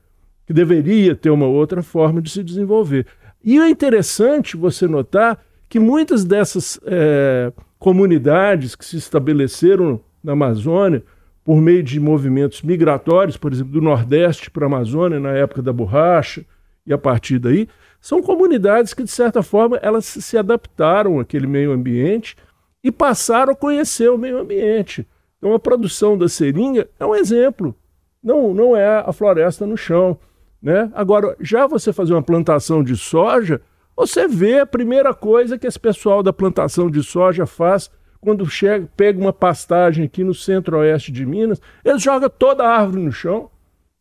que 0.48 0.54
deveria 0.54 1.16
ter 1.16 1.30
uma 1.30 1.46
outra 1.46 1.84
forma 1.84 2.22
de 2.22 2.30
se 2.32 2.44
desenvolver. 2.44 3.06
E 3.44 3.60
é 3.60 3.70
interessante 3.70 4.58
você 4.58 4.88
notar 4.88 5.44
que 5.70 5.80
muitas 5.80 6.26
dessas 6.26 6.80
é, 6.86 7.54
comunidades 7.78 8.76
que 8.76 8.84
se 8.84 8.98
estabeleceram 8.98 10.02
na 10.24 10.34
Amazônia 10.34 11.04
por 11.44 11.62
meio 11.62 11.82
de 11.84 12.00
movimentos 12.00 12.62
migratórios, 12.62 13.38
por 13.38 13.52
exemplo, 13.52 13.72
do 13.72 13.82
Nordeste 13.82 14.52
para 14.52 14.66
a 14.66 14.68
Amazônia 14.68 15.20
na 15.20 15.32
época 15.32 15.62
da 15.62 15.74
borracha 15.74 16.46
e 16.86 16.94
a 16.94 16.98
partir 16.98 17.40
daí, 17.40 17.68
são 18.00 18.22
comunidades 18.22 18.94
que 18.94 19.04
de 19.04 19.12
certa 19.12 19.44
forma 19.44 19.78
elas 19.78 20.06
se 20.06 20.38
adaptaram 20.38 21.20
àquele 21.20 21.48
meio 21.48 21.72
ambiente 21.72 22.36
e 22.84 22.92
passaram 22.92 23.54
a 23.54 23.56
conhecer 23.56 24.10
o 24.10 24.18
meio 24.18 24.40
ambiente. 24.40 25.08
Então 25.38 25.54
a 25.54 25.60
produção 25.60 26.18
da 26.18 26.28
seringa 26.28 26.88
é 27.00 27.06
um 27.06 27.16
exemplo, 27.16 27.76
não, 28.24 28.54
não 28.54 28.76
é 28.78 29.00
a 29.00 29.12
floresta 29.12 29.66
no 29.66 29.78
chão. 29.78 30.18
Né? 30.62 30.92
Agora, 30.94 31.36
já 31.40 31.66
você 31.66 31.92
fazer 31.92 32.14
uma 32.14 32.22
plantação 32.22 32.84
de 32.84 32.96
soja, 32.96 33.62
você 33.96 34.28
vê 34.28 34.60
a 34.60 34.66
primeira 34.66 35.14
coisa 35.14 35.58
que 35.58 35.66
esse 35.66 35.80
pessoal 35.80 36.22
da 36.22 36.32
plantação 36.32 36.90
de 36.90 37.04
soja 37.04 37.46
faz 37.46 37.90
quando 38.20 38.46
chega, 38.46 38.88
pega 38.96 39.20
uma 39.20 39.34
pastagem 39.34 40.06
aqui 40.06 40.24
no 40.24 40.34
centro-oeste 40.34 41.12
de 41.12 41.26
Minas, 41.26 41.60
eles 41.84 42.04
jogam 42.04 42.30
toda 42.30 42.64
a 42.64 42.78
árvore 42.78 43.02
no 43.04 43.12
chão, 43.12 43.50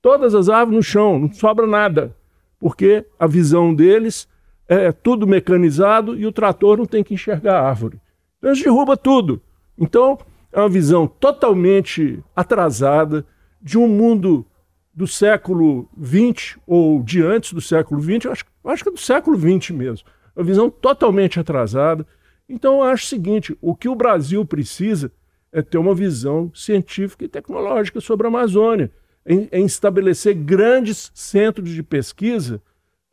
todas 0.02 0.34
as 0.34 0.50
árvores 0.50 0.76
no 0.76 0.82
chão, 0.82 1.18
não 1.18 1.32
sobra 1.32 1.66
nada, 1.66 2.14
porque 2.58 3.06
a 3.18 3.26
visão 3.26 3.74
deles 3.74 4.28
é 4.68 4.92
tudo 4.92 5.26
mecanizado 5.26 6.14
e 6.14 6.26
o 6.26 6.32
trator 6.32 6.76
não 6.76 6.84
tem 6.84 7.02
que 7.02 7.14
enxergar 7.14 7.60
a 7.60 7.68
árvore. 7.68 7.98
Então 8.40 8.50
eles 8.50 8.62
derrubam 8.62 8.96
tudo. 8.96 9.40
Então 9.78 10.18
é 10.50 10.58
uma 10.58 10.68
visão 10.68 11.06
totalmente 11.06 12.18
atrasada 12.34 13.24
de 13.62 13.78
um 13.78 13.86
mundo 13.86 14.44
do 14.92 15.06
século 15.06 15.88
XX 16.02 16.58
ou 16.66 17.02
de 17.02 17.22
antes 17.22 17.52
do 17.52 17.60
século 17.60 18.02
XX, 18.02 18.26
acho, 18.26 18.44
acho 18.64 18.82
que 18.82 18.88
é 18.88 18.92
do 18.92 18.98
século 18.98 19.38
XX 19.38 19.70
mesmo. 19.70 20.08
Uma 20.34 20.44
visão 20.44 20.70
totalmente 20.70 21.38
atrasada. 21.38 22.06
Então 22.48 22.78
eu 22.78 22.82
acho 22.84 23.04
o 23.04 23.08
seguinte: 23.08 23.56
o 23.60 23.76
que 23.76 23.88
o 23.88 23.94
Brasil 23.94 24.44
precisa 24.44 25.12
é 25.52 25.62
ter 25.62 25.78
uma 25.78 25.94
visão 25.94 26.50
científica 26.54 27.24
e 27.24 27.28
tecnológica 27.28 28.00
sobre 28.00 28.26
a 28.26 28.30
Amazônia, 28.30 28.90
em, 29.26 29.48
em 29.52 29.64
estabelecer 29.64 30.34
grandes 30.34 31.10
centros 31.14 31.70
de 31.70 31.82
pesquisa 31.82 32.62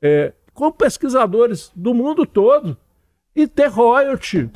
é, 0.01 0.33
com 0.53 0.71
pesquisadores 0.71 1.71
do 1.75 1.93
mundo 1.93 2.25
todo 2.25 2.77
e 3.35 3.47
ter 3.47 3.67
royalty 3.67 4.49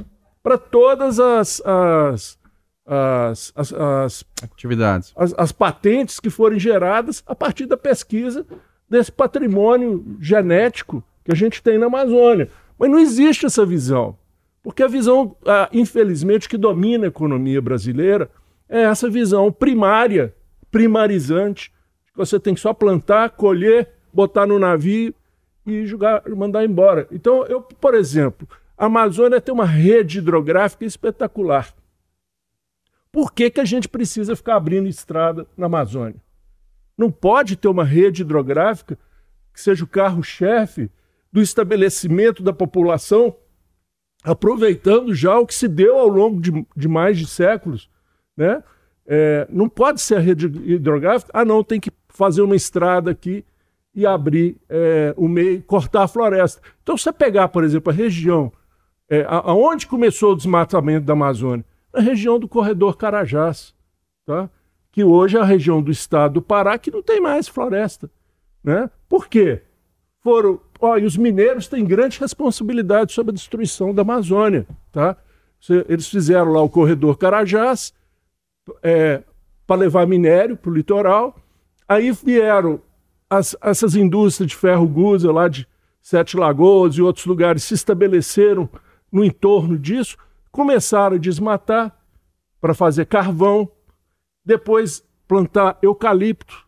para 0.44 0.58
todas 0.58 1.20
as, 1.20 1.62
as, 1.66 2.40
as, 2.86 3.54
as, 3.56 3.74
as 3.74 4.26
atividades, 4.44 5.14
as, 5.16 5.34
as, 5.38 5.52
patentes 5.52 6.20
que 6.20 6.30
forem 6.30 6.60
geradas 6.60 7.24
a 7.26 7.36
partir 7.36 7.66
da 7.66 7.78
pesquisa 7.78 8.46
desse 8.90 9.12
patrimônio 9.12 10.18
genético 10.20 11.04
que 11.24 11.32
a 11.32 11.36
gente 11.36 11.62
tem 11.62 11.78
na 11.78 11.86
Amazônia. 11.86 12.50
Mas 12.78 12.90
não 12.90 13.00
existe 13.00 13.46
essa 13.46 13.66
visão, 13.66 14.18
porque 14.64 14.84
a 14.84 14.88
visão, 14.88 15.36
ah, 15.46 15.70
infelizmente, 15.72 16.50
que 16.50 16.58
domina 16.58 17.06
a 17.06 17.08
economia 17.08 17.62
brasileira 17.62 18.30
é 18.68 18.82
essa 18.82 19.10
visão 19.10 19.52
primária, 19.52 20.34
primarizante, 20.72 21.72
que 22.12 22.18
você 22.18 22.40
tem 22.40 22.54
que 22.54 22.60
só 22.60 22.74
plantar, 22.74 23.32
colher, 23.32 23.90
botar 24.14 24.46
no 24.46 24.58
navio 24.58 25.14
e 25.66 25.86
jogar, 25.86 26.24
mandar 26.30 26.66
embora. 26.66 27.08
Então, 27.12 27.46
eu, 27.46 27.62
por 27.62 27.94
exemplo, 27.94 28.48
a 28.82 28.88
Amazônia 28.88 29.40
tem 29.40 29.54
uma 29.54 29.64
rede 29.64 30.18
hidrográfica 30.18 30.84
espetacular. 30.84 31.72
Por 33.12 33.32
que, 33.32 33.52
que 33.52 33.60
a 33.60 33.66
gente 33.66 33.88
precisa 33.88 34.36
ficar 34.36 34.56
abrindo 34.56 34.88
estrada 34.88 35.46
na 35.56 35.68
Amazônia? 35.68 36.20
Não 36.98 37.12
pode 37.12 37.56
ter 37.56 37.68
uma 37.68 37.86
rede 37.86 38.24
hidrográfica 38.24 38.98
que 39.54 39.62
seja 39.62 39.84
o 39.84 39.88
carro-chefe 39.88 40.90
do 41.32 41.44
estabelecimento 41.44 42.42
da 42.42 42.52
população, 42.52 43.36
aproveitando 44.24 45.14
já 45.14 45.38
o 45.38 45.46
que 45.46 45.54
se 45.54 45.68
deu 45.68 46.00
ao 46.00 46.08
longo 46.08 46.42
de, 46.42 46.66
de 46.76 46.88
mais 46.88 47.20
de 47.20 47.28
séculos. 47.28 47.88
Né? 48.36 48.64
É, 49.06 49.48
não 49.52 49.70
pode 49.70 50.02
ser 50.02 50.16
a 50.16 50.20
rede 50.20 50.48
hidrográfica, 50.48 51.32
ah, 51.36 51.46
não, 51.46 51.64
tem 51.64 51.80
que 51.80 51.92
fazer 52.10 52.42
uma 52.42 52.56
estrada 52.56 53.12
aqui 53.12 53.46
e 53.94 54.08
abrir 54.08 54.58
é, 54.68 55.14
o 55.16 55.28
meio, 55.28 55.62
cortar 55.62 56.02
a 56.02 56.08
floresta. 56.08 56.60
Então, 56.82 56.98
se 56.98 57.04
você 57.04 57.14
pegar, 57.14 57.50
por 57.50 57.64
exemplo, 57.64 57.94
a 57.94 57.96
região 57.96 58.52
é, 59.12 59.26
aonde 59.28 59.88
começou 59.88 60.32
o 60.32 60.36
desmatamento 60.38 61.06
da 61.06 61.12
Amazônia? 61.12 61.66
Na 61.94 62.00
região 62.00 62.40
do 62.40 62.48
corredor 62.48 62.96
Carajás, 62.96 63.76
tá? 64.26 64.50
que 64.90 65.04
hoje 65.04 65.36
é 65.36 65.42
a 65.42 65.44
região 65.44 65.82
do 65.82 65.92
estado 65.92 66.36
do 66.36 66.42
Pará 66.42 66.78
que 66.78 66.90
não 66.90 67.04
tem 67.04 67.20
mais 67.20 67.50
floresta. 67.50 68.10
Né? 68.64 68.90
Por 69.10 69.28
quê? 69.28 69.64
Foram, 70.22 70.62
ó, 70.80 70.98
e 70.98 71.04
os 71.04 71.18
mineiros 71.18 71.68
têm 71.68 71.84
grande 71.84 72.22
responsabilidade 72.22 73.12
sobre 73.12 73.32
a 73.32 73.36
destruição 73.36 73.94
da 73.94 74.02
Amazônia. 74.02 74.66
Tá? 74.94 75.18
Eles 75.90 76.08
fizeram 76.08 76.54
lá 76.54 76.62
o 76.62 76.70
corredor 76.70 77.18
Carajás 77.18 77.94
é, 78.82 79.24
para 79.68 79.82
levar 79.82 80.08
minério 80.08 80.56
para 80.56 80.72
o 80.72 80.74
litoral. 80.74 81.36
Aí 81.86 82.12
vieram 82.12 82.80
as, 83.30 83.58
essas 83.62 83.94
indústrias 83.94 84.52
de 84.52 84.56
ferro 84.56 84.88
gusa 84.88 85.34
lá 85.34 85.50
de 85.50 85.68
Sete 86.02 86.38
Lagoas 86.38 86.96
e 86.96 87.02
outros 87.02 87.26
lugares 87.26 87.64
se 87.64 87.74
estabeleceram 87.74 88.70
no 89.12 89.24
entorno 89.24 89.78
disso, 89.78 90.18
começaram 90.52 91.16
a 91.16 91.20
desmatar 91.20 91.96
para 92.60 92.74
fazer 92.74 93.06
carvão, 93.06 93.70
depois 94.46 95.04
plantar 95.28 95.78
eucalipto 95.82 96.66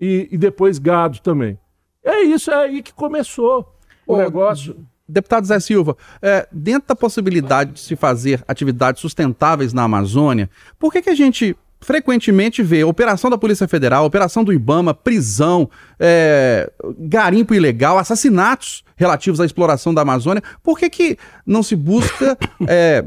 e, 0.00 0.28
e, 0.30 0.38
depois 0.38 0.78
gado 0.78 1.20
também. 1.20 1.58
É 2.02 2.22
isso, 2.22 2.50
é 2.50 2.54
aí 2.54 2.82
que 2.82 2.92
começou 2.92 3.74
o 4.06 4.14
Ô, 4.14 4.16
negócio. 4.18 4.76
Deputado 5.06 5.46
Zé 5.46 5.58
Silva, 5.58 5.96
é, 6.22 6.48
dentro 6.52 6.88
da 6.88 6.96
possibilidade 6.96 7.72
de 7.72 7.80
se 7.80 7.96
fazer 7.96 8.44
atividades 8.46 9.00
sustentáveis 9.00 9.72
na 9.72 9.82
Amazônia, 9.82 10.48
por 10.78 10.92
que, 10.92 11.02
que 11.02 11.10
a 11.10 11.14
gente 11.14 11.56
frequentemente 11.80 12.62
vê 12.62 12.84
operação 12.84 13.30
da 13.30 13.38
Polícia 13.38 13.66
Federal, 13.66 14.04
operação 14.04 14.44
do 14.44 14.52
Ibama, 14.52 14.92
prisão, 14.92 15.68
é, 15.98 16.70
garimpo 16.98 17.54
ilegal, 17.54 17.98
assassinatos 17.98 18.84
relativos 18.96 19.40
à 19.40 19.46
exploração 19.46 19.94
da 19.94 20.02
Amazônia. 20.02 20.42
Por 20.62 20.78
que, 20.78 20.90
que 20.90 21.18
não 21.46 21.62
se 21.62 21.74
busca 21.74 22.36
é, 22.68 23.04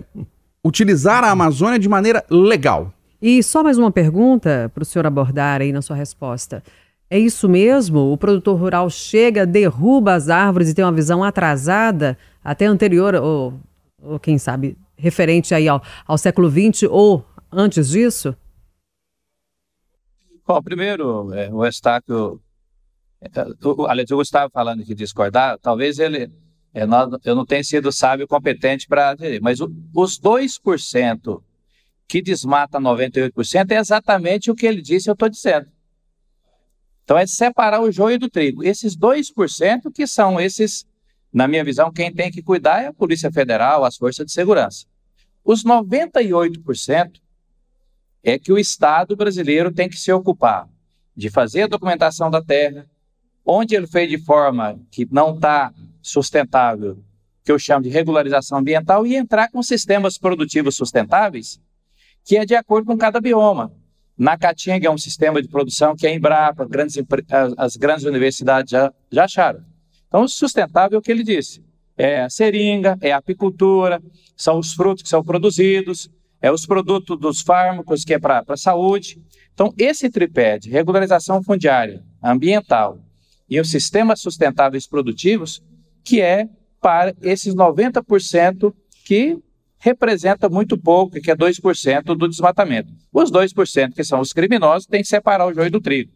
utilizar 0.66 1.24
a 1.24 1.30
Amazônia 1.30 1.78
de 1.78 1.88
maneira 1.88 2.24
legal? 2.30 2.92
E 3.22 3.42
só 3.42 3.64
mais 3.64 3.78
uma 3.78 3.92
pergunta 3.92 4.72
para 4.74 4.82
o 4.82 4.86
senhor 4.86 5.06
abordar 5.06 5.62
aí 5.62 5.72
na 5.72 5.82
sua 5.82 5.96
resposta. 5.96 6.64
É 7.10 7.20
isso 7.20 7.48
mesmo? 7.48 8.12
O 8.12 8.18
produtor 8.18 8.60
rural 8.60 8.90
chega, 8.90 9.46
derruba 9.46 10.16
as 10.16 10.30
árvores 10.30 10.70
e 10.70 10.74
tem 10.74 10.84
uma 10.84 10.92
visão 10.92 11.24
atrasada, 11.24 12.18
até 12.44 12.66
anterior, 12.66 13.14
ou, 13.16 13.54
ou 14.02 14.20
quem 14.20 14.38
sabe, 14.38 14.76
referente 14.98 15.54
aí 15.54 15.68
ao, 15.68 15.82
ao 16.08 16.18
século 16.18 16.50
XX 16.50 16.90
ou 16.90 17.24
antes 17.52 17.90
disso? 17.90 18.36
Bom, 20.46 20.62
primeiro, 20.62 21.34
é, 21.34 21.50
o 21.54 21.66
Estácio, 21.66 22.42
é, 23.22 23.30
o, 23.66 23.86
aliás, 23.86 24.12
o 24.12 24.18
Gustavo 24.18 24.52
falando 24.52 24.84
que 24.84 24.94
discordar, 24.94 25.58
talvez 25.58 26.00
ele, 26.00 26.30
é, 26.74 26.86
nós, 26.86 27.10
eu 27.24 27.34
não 27.34 27.46
tenha 27.46 27.64
sido 27.64 27.92
sábio 27.94 28.28
competente 28.28 28.86
para 28.86 29.16
mas 29.42 29.62
o, 29.62 29.72
os 29.96 30.20
2% 30.20 31.42
que 32.08 32.22
desmata 32.22 32.78
98% 32.78 33.72
é 33.72 33.76
exatamente 33.78 34.52
o 34.52 34.56
que 34.56 34.66
ele 34.66 34.82
disse, 34.82 35.10
eu 35.10 35.14
estou 35.14 35.30
dizendo. 35.30 35.68
Então 37.06 37.18
é 37.18 37.26
separar 37.26 37.82
o 37.82 37.92
joio 37.92 38.20
do 38.20 38.30
trigo. 38.30 38.64
Esses 38.64 38.98
2% 38.98 39.92
que 39.94 40.06
são 40.06 40.40
esses, 40.40 40.86
na 41.32 41.48
minha 41.48 41.64
visão, 41.64 41.92
quem 41.92 42.14
tem 42.14 42.30
que 42.30 42.42
cuidar 42.42 42.84
é 42.84 42.88
a 42.88 42.94
Polícia 42.94 43.32
Federal, 43.32 43.86
as 43.86 43.96
forças 43.96 44.26
de 44.26 44.34
segurança. 44.34 44.86
Os 45.44 45.64
98% 45.64 47.22
é 48.24 48.40
que 48.40 48.52
o 48.52 48.58
Estado 48.58 49.16
brasileiro 49.16 49.72
tem 49.72 49.90
que 49.90 49.98
se 49.98 50.12
ocupar 50.12 50.68
de 51.16 51.30
fazer 51.30 51.64
a 51.64 51.68
documentação 51.68 52.32
da 52.32 52.42
terra, 52.42 52.86
onde 53.46 53.76
ele 53.76 53.86
fez 53.86 54.10
de 54.10 54.18
forma 54.18 54.80
que 54.90 55.08
não 55.12 55.36
está 55.36 55.74
sustentável, 56.02 56.98
que 57.44 57.52
eu 57.52 57.60
chamo 57.60 57.84
de 57.84 57.90
regularização 57.90 58.60
ambiental, 58.60 59.06
e 59.06 59.16
entrar 59.16 59.50
com 59.52 59.62
sistemas 59.62 60.18
produtivos 60.18 60.76
sustentáveis 60.76 61.60
que 62.24 62.38
é 62.38 62.46
de 62.46 62.56
acordo 62.56 62.86
com 62.86 62.98
cada 62.98 63.20
bioma. 63.20 63.72
Na 64.18 64.38
Caatinga 64.38 64.88
é 64.88 64.92
um 64.92 64.98
sistema 64.98 65.42
de 65.42 65.48
produção 65.48 65.96
que 65.96 66.08
a 66.08 66.14
Embrapa, 66.14 66.66
grandes, 66.66 66.96
as, 67.58 67.76
grandes 67.76 68.06
universidades 68.06 68.72
já, 68.72 68.94
já 69.12 69.26
acharam. 69.26 69.64
Então, 70.08 70.28
sustentável 70.28 70.98
é 70.98 71.00
o 71.00 71.02
que 71.02 71.12
ele 71.12 71.24
disse. 71.24 71.64
É 71.98 72.22
a 72.22 72.30
seringa, 72.30 72.98
é 73.02 73.12
a 73.12 73.18
apicultura, 73.18 74.02
são 74.36 74.60
os 74.60 74.74
frutos 74.74 75.04
que 75.04 75.10
são 75.10 75.24
produzidos, 75.24 76.10
é 76.44 76.52
os 76.52 76.66
produtos 76.66 77.18
dos 77.18 77.40
fármacos 77.40 78.04
que 78.04 78.14
é 78.14 78.20
para 78.20 78.44
a 78.46 78.58
saúde. 78.58 79.18
Então, 79.54 79.74
esse 79.78 80.10
tripé 80.10 80.60
de 80.60 80.70
regularização 80.70 81.42
fundiária, 81.42 82.04
ambiental 82.22 83.00
e 83.50 83.62
os 83.62 83.72
sistemas 83.72 84.20
sustentáveis 84.20 84.86
produtivos, 84.86 85.64
que 86.04 86.20
é 86.20 86.50
para 86.82 87.16
esses 87.22 87.56
90% 87.56 88.74
que 89.06 89.38
representa 89.80 90.50
muito 90.50 90.78
pouco, 90.78 91.22
que 91.22 91.32
é 91.32 91.36
2% 91.36 92.04
do 92.04 92.28
desmatamento. 92.28 92.92
Os 93.14 93.32
2% 93.32 93.94
que 93.94 94.04
são 94.04 94.20
os 94.20 94.34
criminosos 94.34 94.86
têm 94.86 95.02
que 95.02 95.08
separar 95.08 95.48
o 95.48 95.54
joio 95.54 95.72
do 95.72 95.80
trigo. 95.80 96.12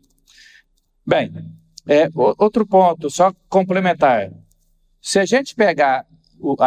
Bem, 1.06 1.32
é, 1.88 2.10
outro 2.38 2.68
ponto, 2.68 3.10
só 3.10 3.32
complementar. 3.48 4.30
Se 5.02 5.20
a 5.20 5.26
gente 5.26 5.56
pegar 5.56 6.06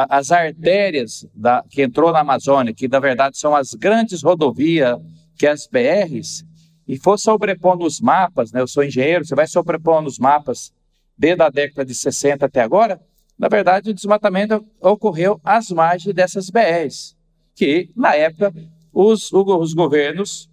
as 0.08 0.30
artérias 0.30 1.26
da, 1.34 1.64
que 1.68 1.82
entrou 1.82 2.12
na 2.12 2.20
Amazônia, 2.20 2.74
que 2.74 2.88
na 2.88 2.98
verdade 2.98 3.38
são 3.38 3.54
as 3.54 3.74
grandes 3.74 4.22
rodovias, 4.22 4.98
que 5.36 5.46
é 5.46 5.50
as 5.50 5.66
BRs, 5.66 6.44
e 6.86 6.98
for 6.98 7.18
sobrepondo 7.18 7.84
os 7.84 8.00
mapas, 8.00 8.52
né, 8.52 8.60
eu 8.60 8.66
sou 8.66 8.82
engenheiro, 8.82 9.24
você 9.24 9.34
vai 9.34 9.46
sobrepondo 9.46 10.08
os 10.08 10.18
mapas 10.18 10.72
desde 11.16 11.42
a 11.42 11.48
década 11.48 11.84
de 11.84 11.94
60 11.94 12.46
até 12.46 12.60
agora, 12.60 13.00
na 13.38 13.48
verdade, 13.48 13.90
o 13.90 13.94
desmatamento 13.94 14.62
ocorreu 14.80 15.40
às 15.42 15.70
margens 15.70 16.14
dessas 16.14 16.50
BRs, 16.50 17.16
que, 17.54 17.90
na 17.96 18.14
época, 18.14 18.52
os, 18.92 19.32
os 19.32 19.72
governos 19.72 20.50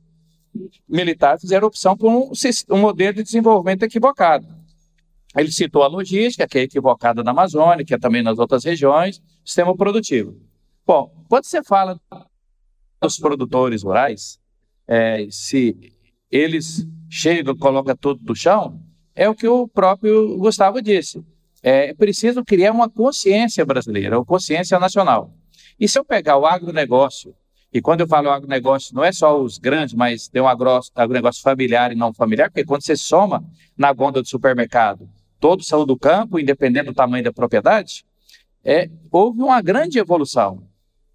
militares 0.87 1.41
fizeram 1.41 1.67
opção 1.67 1.97
por 1.97 2.09
um, 2.09 2.31
um 2.69 2.77
modelo 2.77 3.15
de 3.15 3.23
desenvolvimento 3.23 3.83
equivocado. 3.83 4.47
Ele 5.37 5.51
citou 5.51 5.83
a 5.83 5.87
logística, 5.87 6.47
que 6.47 6.57
é 6.57 6.61
equivocada 6.63 7.23
na 7.23 7.31
Amazônia, 7.31 7.85
que 7.85 7.93
é 7.93 7.97
também 7.97 8.23
nas 8.23 8.39
outras 8.39 8.63
regiões, 8.63 9.21
sistema 9.45 9.75
produtivo. 9.75 10.35
Bom, 10.85 11.13
quando 11.29 11.45
você 11.45 11.63
fala 11.63 11.99
dos 13.01 13.17
produtores 13.19 13.83
rurais, 13.83 14.39
é, 14.87 15.27
se 15.29 15.93
eles 16.31 16.87
chegam 17.09 17.55
colocam 17.55 17.95
tudo 17.95 18.23
do 18.23 18.35
chão, 18.35 18.81
é 19.15 19.29
o 19.29 19.35
que 19.35 19.47
o 19.47 19.67
próprio 19.67 20.37
Gustavo 20.37 20.81
disse 20.81 21.23
é 21.61 21.93
preciso 21.93 22.43
criar 22.45 22.71
uma 22.71 22.89
consciência 22.89 23.65
brasileira, 23.65 24.17
uma 24.17 24.25
consciência 24.25 24.79
nacional. 24.79 25.33
E 25.79 25.87
se 25.87 25.99
eu 25.99 26.05
pegar 26.05 26.37
o 26.37 26.45
agronegócio, 26.45 27.35
e 27.73 27.81
quando 27.81 28.01
eu 28.01 28.07
falo 28.07 28.29
agronegócio, 28.29 28.95
não 28.95 29.03
é 29.03 29.11
só 29.11 29.39
os 29.39 29.57
grandes, 29.57 29.93
mas 29.93 30.27
tem 30.27 30.41
um 30.41 30.47
agronegócio 30.47 31.41
familiar 31.41 31.91
e 31.91 31.95
não 31.95 32.13
familiar, 32.13 32.49
porque 32.49 32.63
quando 32.63 32.83
você 32.83 32.95
soma 32.95 33.43
na 33.77 33.91
gonda 33.91 34.21
do 34.21 34.27
supermercado, 34.27 35.09
todos 35.39 35.67
são 35.67 35.85
do 35.85 35.97
campo, 35.97 36.39
independente 36.39 36.85
do 36.85 36.93
tamanho 36.93 37.23
da 37.23 37.33
propriedade, 37.33 38.05
é, 38.63 38.89
houve 39.11 39.41
uma 39.41 39.61
grande 39.61 39.99
evolução 39.99 40.63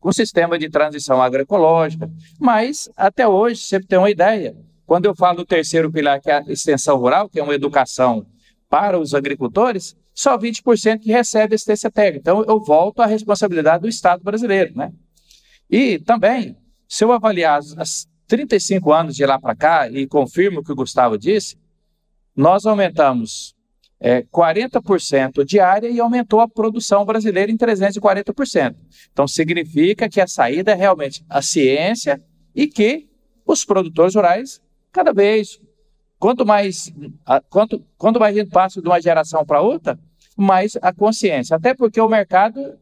com 0.00 0.08
o 0.08 0.12
sistema 0.12 0.58
de 0.58 0.68
transição 0.68 1.22
agroecológica, 1.22 2.10
mas 2.40 2.90
até 2.96 3.26
hoje, 3.26 3.60
você 3.60 3.78
tem 3.78 3.98
uma 3.98 4.10
ideia, 4.10 4.56
quando 4.84 5.06
eu 5.06 5.14
falo 5.14 5.38
do 5.38 5.44
terceiro 5.44 5.92
pilar, 5.92 6.20
que 6.20 6.30
é 6.30 6.38
a 6.38 6.44
extensão 6.48 6.96
rural, 6.96 7.28
que 7.28 7.38
é 7.38 7.42
uma 7.42 7.54
educação 7.54 8.26
para 8.68 8.98
os 8.98 9.14
agricultores, 9.14 9.96
só 10.14 10.36
20% 10.36 11.00
que 11.00 11.12
recebe 11.12 11.54
assistência 11.54 11.90
técnica. 11.90 12.18
Então, 12.18 12.44
eu 12.44 12.58
volto 12.58 13.00
à 13.00 13.06
responsabilidade 13.06 13.82
do 13.82 13.88
Estado 13.88 14.22
brasileiro. 14.22 14.74
Né? 14.74 14.92
E 15.70 15.98
também, 15.98 16.56
se 16.88 17.04
eu 17.04 17.12
avaliar 17.12 17.60
as 17.76 18.06
35 18.26 18.92
anos 18.92 19.14
de 19.14 19.24
lá 19.24 19.38
para 19.38 19.54
cá, 19.54 19.90
e 19.90 20.06
confirmo 20.06 20.60
o 20.60 20.64
que 20.64 20.72
o 20.72 20.76
Gustavo 20.76 21.16
disse, 21.16 21.56
nós 22.34 22.66
aumentamos 22.66 23.54
é, 24.02 24.22
40% 24.22 25.44
de 25.44 25.60
área 25.60 25.88
e 25.88 26.00
aumentou 26.00 26.40
a 26.40 26.48
produção 26.48 27.04
brasileira 27.04 27.50
em 27.50 27.56
340%. 27.56 28.74
Então, 29.12 29.28
significa 29.28 30.08
que 30.08 30.20
a 30.20 30.26
saída 30.26 30.72
é 30.72 30.74
realmente 30.74 31.24
a 31.28 31.40
ciência 31.40 32.20
e 32.54 32.66
que 32.66 33.08
os 33.46 33.64
produtores 33.64 34.14
rurais, 34.14 34.60
cada 34.92 35.12
vez 35.12 35.58
Quanto 36.22 36.46
mais, 36.46 36.94
quanto, 37.50 37.84
quanto 37.98 38.20
mais 38.20 38.36
a 38.36 38.38
gente 38.38 38.52
passa 38.52 38.80
de 38.80 38.86
uma 38.86 39.02
geração 39.02 39.44
para 39.44 39.60
outra, 39.60 39.98
mais 40.36 40.78
a 40.80 40.92
consciência. 40.92 41.56
Até 41.56 41.74
porque 41.74 42.00
o 42.00 42.08
mercado 42.08 42.78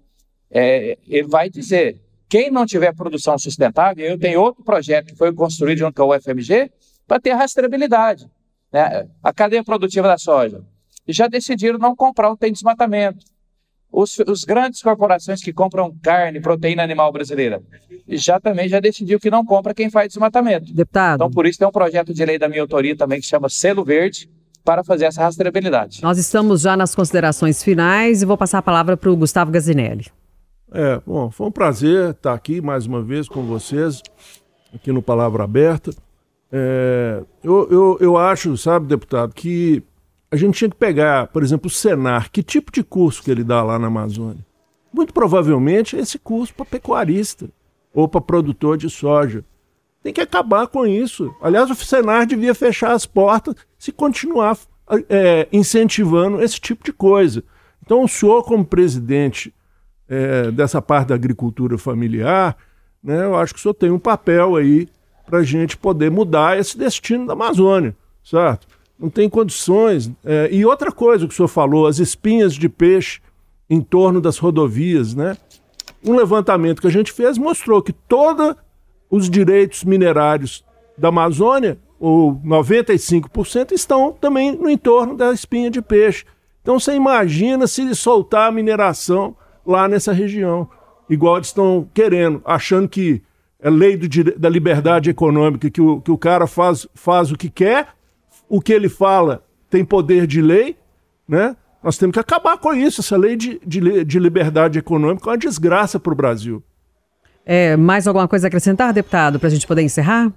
é, 0.50 0.98
ele 1.08 1.26
vai 1.26 1.48
dizer, 1.48 2.02
quem 2.28 2.50
não 2.50 2.66
tiver 2.66 2.94
produção 2.94 3.38
sustentável, 3.38 4.04
eu 4.04 4.18
tenho 4.18 4.42
outro 4.42 4.62
projeto 4.62 5.06
que 5.06 5.16
foi 5.16 5.32
construído 5.32 5.78
junto 5.78 5.94
com 5.94 6.12
a 6.12 6.18
UFMG 6.18 6.70
para 7.06 7.18
ter 7.18 7.32
rastreabilidade. 7.32 8.30
Né? 8.70 9.08
A 9.22 9.32
cadeia 9.32 9.64
produtiva 9.64 10.06
da 10.06 10.18
soja. 10.18 10.62
Já 11.12 11.26
decidiram 11.26 11.78
não 11.78 11.94
comprar 11.94 12.30
o 12.30 12.36
tem 12.36 12.52
desmatamento 12.52 13.24
os, 13.92 14.18
os, 14.26 14.44
grandes 14.44 14.82
corporações 14.82 15.42
que 15.42 15.52
compram 15.52 15.94
carne, 16.02 16.40
proteína 16.40 16.82
animal 16.82 17.12
brasileira, 17.12 17.60
já 18.08 18.38
também 18.38 18.68
já 18.68 18.78
decidiu 18.80 19.18
que 19.18 19.30
não 19.30 19.44
compra 19.44 19.74
quem 19.74 19.90
faz 19.90 20.08
desmatamento. 20.08 20.72
Deputado. 20.72 21.16
Então, 21.16 21.30
por 21.30 21.46
isso 21.46 21.58
tem 21.58 21.66
um 21.66 21.72
projeto 21.72 22.14
de 22.14 22.24
lei 22.24 22.38
da 22.38 22.48
minha 22.48 22.62
autoria 22.62 22.96
também 22.96 23.20
que 23.20 23.26
chama 23.26 23.48
Selo 23.48 23.84
Verde, 23.84 24.30
para 24.64 24.84
fazer 24.84 25.06
essa 25.06 25.22
rastreabilidade. 25.22 26.02
Nós 26.02 26.18
estamos 26.18 26.60
já 26.60 26.76
nas 26.76 26.94
considerações 26.94 27.62
finais 27.62 28.22
e 28.22 28.26
vou 28.26 28.36
passar 28.36 28.58
a 28.58 28.62
palavra 28.62 28.96
para 28.96 29.10
o 29.10 29.16
Gustavo 29.16 29.50
Gazinelli. 29.50 30.06
É, 30.72 31.00
bom, 31.04 31.30
foi 31.30 31.46
um 31.46 31.50
prazer 31.50 32.10
estar 32.10 32.34
aqui 32.34 32.60
mais 32.60 32.86
uma 32.86 33.02
vez 33.02 33.26
com 33.26 33.42
vocês, 33.42 34.02
aqui 34.72 34.92
no 34.92 35.02
Palavra 35.02 35.44
Aberta. 35.44 35.90
É, 36.52 37.22
eu, 37.42 37.68
eu, 37.70 37.98
eu 38.00 38.16
acho, 38.18 38.56
sabe, 38.56 38.86
deputado, 38.86 39.32
que 39.34 39.82
a 40.30 40.36
gente 40.36 40.58
tinha 40.58 40.70
que 40.70 40.76
pegar, 40.76 41.26
por 41.28 41.42
exemplo, 41.42 41.66
o 41.66 41.70
Senar, 41.70 42.30
que 42.30 42.42
tipo 42.42 42.70
de 42.70 42.84
curso 42.84 43.22
que 43.22 43.30
ele 43.30 43.42
dá 43.42 43.62
lá 43.62 43.78
na 43.78 43.88
Amazônia? 43.88 44.44
Muito 44.92 45.12
provavelmente 45.12 45.96
esse 45.96 46.18
curso 46.18 46.54
para 46.54 46.64
pecuarista 46.64 47.48
ou 47.92 48.08
para 48.08 48.20
produtor 48.20 48.76
de 48.76 48.88
soja. 48.88 49.44
Tem 50.02 50.12
que 50.12 50.20
acabar 50.20 50.66
com 50.68 50.86
isso. 50.86 51.34
Aliás, 51.42 51.68
o 51.70 51.74
Senar 51.74 52.26
devia 52.26 52.54
fechar 52.54 52.92
as 52.92 53.04
portas 53.06 53.54
se 53.78 53.92
continuar 53.92 54.56
é, 55.08 55.48
incentivando 55.52 56.42
esse 56.42 56.60
tipo 56.60 56.84
de 56.84 56.92
coisa. 56.92 57.42
Então, 57.84 58.04
o 58.04 58.08
senhor, 58.08 58.44
como 58.44 58.64
presidente 58.64 59.52
é, 60.08 60.50
dessa 60.50 60.80
parte 60.80 61.08
da 61.08 61.14
agricultura 61.16 61.76
familiar, 61.76 62.56
né, 63.02 63.24
eu 63.24 63.36
acho 63.36 63.52
que 63.52 63.60
o 63.60 63.62
senhor 63.62 63.74
tem 63.74 63.90
um 63.90 63.98
papel 63.98 64.56
aí 64.56 64.88
para 65.26 65.40
a 65.40 65.42
gente 65.42 65.76
poder 65.76 66.10
mudar 66.10 66.58
esse 66.58 66.76
destino 66.76 67.26
da 67.26 67.32
Amazônia, 67.32 67.96
certo? 68.22 68.66
Não 69.00 69.08
tem 69.08 69.28
condições. 69.28 70.10
É, 70.24 70.48
e 70.52 70.64
outra 70.64 70.92
coisa 70.92 71.26
que 71.26 71.32
o 71.32 71.36
senhor 71.36 71.48
falou, 71.48 71.86
as 71.86 71.98
espinhas 71.98 72.54
de 72.54 72.68
peixe 72.68 73.20
em 73.68 73.80
torno 73.80 74.20
das 74.20 74.36
rodovias, 74.36 75.14
né? 75.14 75.36
Um 76.04 76.14
levantamento 76.14 76.80
que 76.80 76.86
a 76.86 76.92
gente 76.92 77.12
fez 77.12 77.38
mostrou 77.38 77.80
que 77.82 77.92
todos 77.92 78.54
os 79.08 79.30
direitos 79.30 79.84
minerários 79.84 80.64
da 80.96 81.08
Amazônia, 81.08 81.78
ou 81.98 82.34
95%, 82.44 83.72
estão 83.72 84.12
também 84.12 84.52
no 84.52 84.68
entorno 84.68 85.16
da 85.16 85.32
espinha 85.32 85.70
de 85.70 85.80
peixe. 85.80 86.24
Então 86.62 86.78
você 86.78 86.94
imagina 86.94 87.66
se 87.66 87.94
soltar 87.94 88.48
a 88.48 88.52
mineração 88.52 89.34
lá 89.64 89.88
nessa 89.88 90.12
região, 90.12 90.68
igual 91.08 91.36
eles 91.36 91.48
estão 91.48 91.88
querendo, 91.94 92.40
achando 92.44 92.88
que 92.88 93.22
é 93.60 93.68
lei 93.68 93.96
do, 93.96 94.08
da 94.38 94.48
liberdade 94.48 95.10
econômica, 95.10 95.70
que 95.70 95.80
o, 95.80 96.00
que 96.00 96.10
o 96.10 96.18
cara 96.18 96.46
faz, 96.46 96.86
faz 96.94 97.30
o 97.30 97.36
que 97.36 97.50
quer 97.50 97.88
o 98.50 98.60
que 98.60 98.72
ele 98.72 98.88
fala 98.88 99.44
tem 99.70 99.84
poder 99.84 100.26
de 100.26 100.42
lei, 100.42 100.76
né? 101.26 101.56
Nós 101.82 101.96
temos 101.96 102.12
que 102.12 102.20
acabar 102.20 102.58
com 102.58 102.74
isso. 102.74 103.00
Essa 103.00 103.16
lei 103.16 103.36
de, 103.36 103.60
de, 103.64 104.04
de 104.04 104.18
liberdade 104.18 104.78
econômica 104.78 105.30
é 105.30 105.30
uma 105.30 105.38
desgraça 105.38 105.98
para 105.98 106.12
o 106.12 106.16
Brasil. 106.16 106.62
É, 107.46 107.76
mais 107.76 108.06
alguma 108.06 108.28
coisa 108.28 108.46
a 108.46 108.48
acrescentar, 108.48 108.92
deputado, 108.92 109.38
para 109.38 109.46
a 109.46 109.50
gente 109.50 109.66
poder 109.66 109.82
encerrar? 109.82 110.30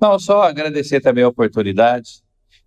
Não, 0.00 0.18
só 0.18 0.42
agradecer 0.42 1.00
também 1.00 1.22
a 1.22 1.28
oportunidade. 1.28 2.22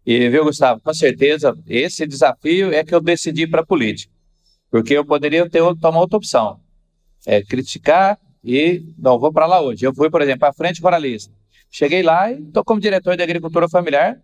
E, 0.06 0.30
viu, 0.30 0.46
Gustavo, 0.46 0.80
com 0.82 0.94
certeza, 0.94 1.58
esse 1.68 2.06
desafio 2.06 2.72
é 2.72 2.84
que 2.84 2.94
eu 2.94 3.02
decidi 3.02 3.48
para 3.48 3.62
a 3.62 3.66
política. 3.66 4.14
Porque 4.70 4.94
eu 4.94 5.04
poderia 5.04 5.50
ter 5.50 5.62
tomar 5.78 6.00
outra 6.00 6.18
opção. 6.18 6.60
É 7.26 7.42
criticar 7.42 8.18
e 8.44 8.84
não 8.98 9.20
vou 9.20 9.34
para 9.34 9.46
lá 9.46 9.62
hoje. 9.62 9.86
Eu 9.86 9.94
fui, 9.94 10.10
por 10.10 10.22
exemplo, 10.22 10.48
à 10.48 10.54
frente 10.54 10.82
ruralista. 10.82 11.34
Cheguei 11.72 12.04
lá 12.04 12.30
e 12.30 12.42
estou 12.42 12.66
como 12.66 12.82
diretor 12.82 13.16
de 13.16 13.24
agricultura 13.24 13.70
familiar, 13.70 14.18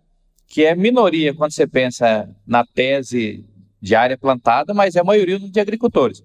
que 0.46 0.66
é 0.66 0.74
minoria 0.74 1.32
quando 1.32 1.52
você 1.52 1.66
pensa 1.66 2.28
na 2.46 2.62
tese 2.62 3.42
de 3.80 3.94
área 3.94 4.18
plantada, 4.18 4.74
mas 4.74 4.94
é 4.96 5.00
a 5.00 5.04
maioria 5.04 5.38
de 5.38 5.58
agricultores. 5.58 6.22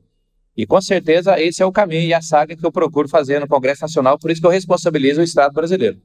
E 0.56 0.68
com 0.68 0.82
certeza 0.82 1.40
esse 1.40 1.64
é 1.64 1.66
o 1.66 1.72
caminho 1.72 2.08
e 2.08 2.14
a 2.14 2.22
saga 2.22 2.58
que 2.58 2.66
eu 2.66 2.72
procuro 2.72 3.08
fazer 3.08 3.40
no 3.40 3.48
Congresso 3.48 3.84
Nacional, 3.84 4.20
por 4.20 4.30
isso 4.30 4.42
que 4.42 4.48
eu 4.48 4.52
responsabilizo 4.52 5.22
o 5.22 5.24
Estado 5.24 5.54
brasileiro. 5.54 5.98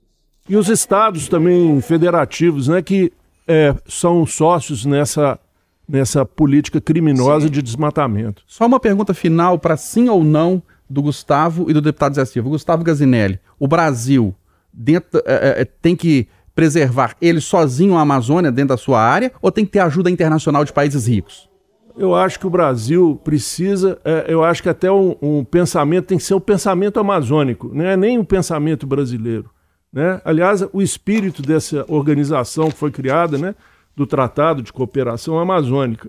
E 0.48 0.56
os 0.56 0.68
estados 0.68 1.28
também 1.28 1.80
federativos, 1.80 2.68
né, 2.68 2.80
que 2.80 3.12
é, 3.46 3.74
são 3.86 4.24
sócios 4.24 4.86
nessa, 4.86 5.38
nessa 5.86 6.24
política 6.24 6.80
criminosa 6.80 7.46
sim. 7.46 7.52
de 7.52 7.60
desmatamento. 7.60 8.44
Só 8.46 8.66
uma 8.66 8.78
pergunta 8.78 9.12
final 9.12 9.58
para 9.58 9.76
sim 9.76 10.08
ou 10.08 10.22
não 10.22 10.62
do 10.88 11.02
Gustavo 11.02 11.68
e 11.68 11.74
do 11.74 11.82
deputado 11.82 12.14
Zé 12.14 12.24
Silva. 12.24 12.48
Gustavo 12.48 12.84
Gazinelli, 12.84 13.40
o 13.58 13.66
Brasil 13.66 14.34
dentro, 14.72 15.22
é, 15.24 15.62
é, 15.62 15.64
tem 15.64 15.96
que 15.96 16.28
preservar 16.54 17.16
ele 17.20 17.40
sozinho 17.40 17.96
a 17.96 18.00
Amazônia 18.00 18.50
dentro 18.50 18.70
da 18.70 18.76
sua 18.76 19.00
área 19.00 19.32
ou 19.40 19.52
tem 19.52 19.64
que 19.64 19.72
ter 19.72 19.78
ajuda 19.78 20.10
internacional 20.10 20.64
de 20.64 20.72
países 20.72 21.06
ricos? 21.06 21.48
Eu 21.96 22.14
acho 22.14 22.38
que 22.38 22.46
o 22.46 22.50
Brasil 22.50 23.20
precisa, 23.24 23.98
é, 24.04 24.26
eu 24.28 24.44
acho 24.44 24.62
que 24.62 24.68
até 24.68 24.90
um, 24.90 25.16
um, 25.20 25.44
pensamento 25.44 26.06
tem 26.06 26.18
que 26.18 26.24
ser 26.24 26.34
o 26.34 26.38
um 26.38 26.40
pensamento 26.40 27.00
amazônico, 27.00 27.70
não 27.74 27.84
é 27.84 27.96
nem 27.96 28.18
o 28.18 28.20
um 28.20 28.24
pensamento 28.24 28.86
brasileiro. 28.86 29.50
Né? 29.92 30.20
Aliás, 30.24 30.64
o 30.72 30.80
espírito 30.80 31.42
dessa 31.42 31.84
organização 31.88 32.70
que 32.70 32.76
foi 32.76 32.90
criada, 32.90 33.36
né, 33.36 33.54
do 33.96 34.06
Tratado 34.06 34.62
de 34.62 34.72
Cooperação 34.72 35.38
Amazônica, 35.38 36.08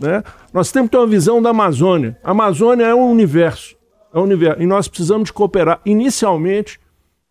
né? 0.00 0.22
Nós 0.52 0.70
temos 0.70 0.88
que 0.88 0.92
ter 0.92 0.98
uma 0.98 1.06
visão 1.06 1.42
da 1.42 1.50
Amazônia. 1.50 2.16
A 2.22 2.30
Amazônia 2.30 2.84
é 2.84 2.94
um 2.94 3.10
universo, 3.10 3.76
é 4.14 4.18
um 4.18 4.22
universo, 4.22 4.62
e 4.62 4.66
nós 4.66 4.86
precisamos 4.86 5.26
de 5.26 5.32
cooperar 5.32 5.80
inicialmente 5.84 6.78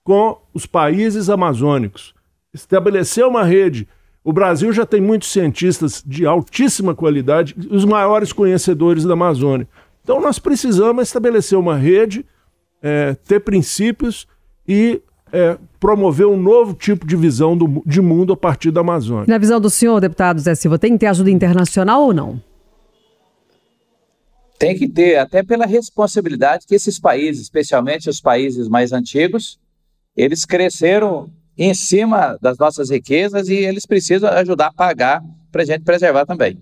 com 0.07 0.37
os 0.53 0.65
países 0.65 1.29
amazônicos. 1.29 2.15
Estabelecer 2.53 3.25
uma 3.25 3.43
rede. 3.43 3.85
O 4.23 4.31
Brasil 4.31 4.71
já 4.71 4.85
tem 4.85 5.01
muitos 5.01 5.29
cientistas 5.29 6.01
de 6.07 6.25
altíssima 6.25 6.95
qualidade, 6.95 7.53
os 7.69 7.83
maiores 7.83 8.31
conhecedores 8.31 9.03
da 9.03 9.11
Amazônia. 9.11 9.67
Então 10.01 10.21
nós 10.21 10.39
precisamos 10.39 11.03
estabelecer 11.03 11.59
uma 11.59 11.75
rede, 11.75 12.25
é, 12.81 13.15
ter 13.27 13.41
princípios 13.41 14.25
e 14.65 15.01
é, 15.29 15.57
promover 15.77 16.25
um 16.25 16.37
novo 16.37 16.73
tipo 16.73 17.05
de 17.05 17.17
visão 17.17 17.57
do, 17.57 17.83
de 17.85 17.99
mundo 17.99 18.31
a 18.31 18.37
partir 18.37 18.71
da 18.71 18.79
Amazônia. 18.79 19.25
Na 19.27 19.37
visão 19.37 19.59
do 19.59 19.69
senhor, 19.69 19.99
deputado 19.99 20.39
Zé 20.39 20.55
Silva, 20.55 20.79
tem 20.79 20.93
que 20.93 20.99
ter 20.99 21.07
ajuda 21.07 21.29
internacional 21.29 22.03
ou 22.03 22.13
não? 22.13 22.41
tem 24.57 24.75
que 24.75 24.87
ter, 24.87 25.17
até 25.17 25.43
pela 25.43 25.67
responsabilidade 25.67 26.65
que 26.65 26.73
esses 26.73 26.99
países, 26.99 27.43
especialmente 27.43 28.09
os 28.09 28.19
países 28.19 28.67
mais 28.67 28.91
antigos, 28.91 29.59
eles 30.17 30.43
cresceram 30.43 31.29
em 31.55 31.73
cima 31.75 32.37
das 32.41 32.57
nossas 32.57 32.89
riquezas 32.89 33.47
e 33.47 33.53
eles 33.53 33.85
precisam 33.85 34.29
ajudar 34.31 34.67
a 34.67 34.73
pagar 34.73 35.23
para 35.51 35.61
a 35.61 35.65
gente 35.65 35.83
preservar 35.83 36.25
também. 36.25 36.59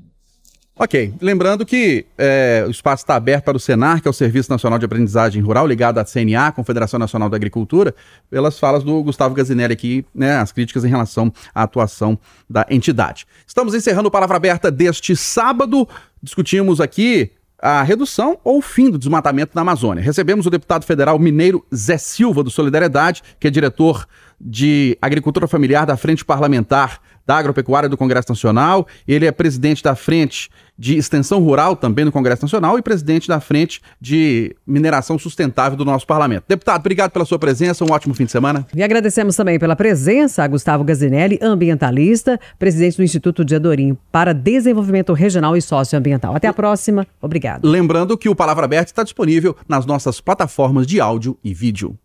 Ok, 0.77 1.13
lembrando 1.21 1.65
que 1.65 2.05
é, 2.17 2.65
o 2.67 2.69
espaço 2.69 3.03
está 3.03 3.15
aberto 3.15 3.45
para 3.45 3.55
o 3.55 3.59
Senar, 3.59 4.01
que 4.01 4.09
é 4.09 4.11
o 4.11 4.13
Serviço 4.13 4.51
Nacional 4.51 4.77
de 4.77 4.83
Aprendizagem 4.83 5.41
Rural, 5.41 5.65
ligado 5.65 5.99
à 5.99 6.03
CNA, 6.03 6.51
Confederação 6.51 6.99
Nacional 6.99 7.29
da 7.29 7.37
Agricultura, 7.37 7.95
pelas 8.29 8.59
falas 8.59 8.83
do 8.83 9.01
Gustavo 9.01 9.33
Gazinelli 9.33 9.71
aqui, 9.71 10.05
né, 10.13 10.35
as 10.35 10.51
críticas 10.51 10.83
em 10.83 10.89
relação 10.89 11.31
à 11.53 11.63
atuação 11.63 12.19
da 12.49 12.65
entidade. 12.69 13.25
Estamos 13.47 13.73
encerrando 13.73 14.09
o 14.09 14.11
Palavra 14.11 14.35
Aberta 14.35 14.69
deste 14.69 15.15
sábado. 15.15 15.87
Discutimos 16.21 16.81
aqui 16.81 17.31
a 17.59 17.81
redução 17.83 18.37
ou 18.43 18.57
o 18.57 18.61
fim 18.61 18.89
do 18.89 18.97
desmatamento 18.97 19.51
na 19.55 19.61
Amazônia. 19.61 20.03
Recebemos 20.03 20.45
o 20.45 20.49
deputado 20.49 20.85
federal 20.85 21.17
mineiro 21.17 21.65
Zé 21.73 21.97
Silva, 21.97 22.43
do 22.43 22.49
Solidariedade, 22.49 23.23
que 23.39 23.47
é 23.47 23.49
diretor 23.49 24.07
de 24.39 24.97
Agricultura 25.01 25.47
Familiar 25.47 25.85
da 25.85 25.95
Frente 25.95 26.25
Parlamentar 26.25 26.99
da 27.25 27.37
Agropecuária 27.37 27.89
do 27.89 27.97
Congresso 27.97 28.29
Nacional. 28.29 28.87
Ele 29.07 29.25
é 29.25 29.31
presidente 29.31 29.83
da 29.83 29.95
Frente 29.95 30.49
de 30.77 30.97
Extensão 30.97 31.39
Rural, 31.39 31.75
também 31.75 32.03
no 32.03 32.11
Congresso 32.11 32.43
Nacional, 32.43 32.77
e 32.77 32.81
presidente 32.81 33.27
da 33.27 33.39
Frente 33.39 33.81
de 33.99 34.55
Mineração 34.67 35.17
Sustentável 35.17 35.77
do 35.77 35.85
nosso 35.85 36.05
parlamento. 36.05 36.43
Deputado, 36.47 36.81
obrigado 36.81 37.11
pela 37.11 37.25
sua 37.25 37.39
presença, 37.39 37.85
um 37.85 37.91
ótimo 37.91 38.13
fim 38.13 38.25
de 38.25 38.31
semana. 38.31 38.67
E 38.75 38.83
agradecemos 38.83 39.35
também 39.35 39.57
pela 39.57 39.75
presença 39.75 40.43
a 40.43 40.47
Gustavo 40.47 40.83
Gazinelli, 40.83 41.39
ambientalista, 41.41 42.39
presidente 42.59 42.97
do 42.97 43.03
Instituto 43.03 43.45
de 43.45 43.55
Adorim 43.55 43.97
para 44.11 44.33
Desenvolvimento 44.33 45.13
Regional 45.13 45.55
e 45.55 45.61
Socioambiental. 45.61 46.35
Até 46.35 46.47
a 46.47 46.53
próxima, 46.53 47.07
obrigado. 47.21 47.65
Lembrando 47.65 48.17
que 48.17 48.27
o 48.27 48.35
Palavra 48.35 48.65
Aberta 48.65 48.91
está 48.91 49.03
disponível 49.03 49.55
nas 49.67 49.85
nossas 49.85 50.19
plataformas 50.19 50.85
de 50.85 50.99
áudio 50.99 51.37
e 51.43 51.53
vídeo. 51.53 51.97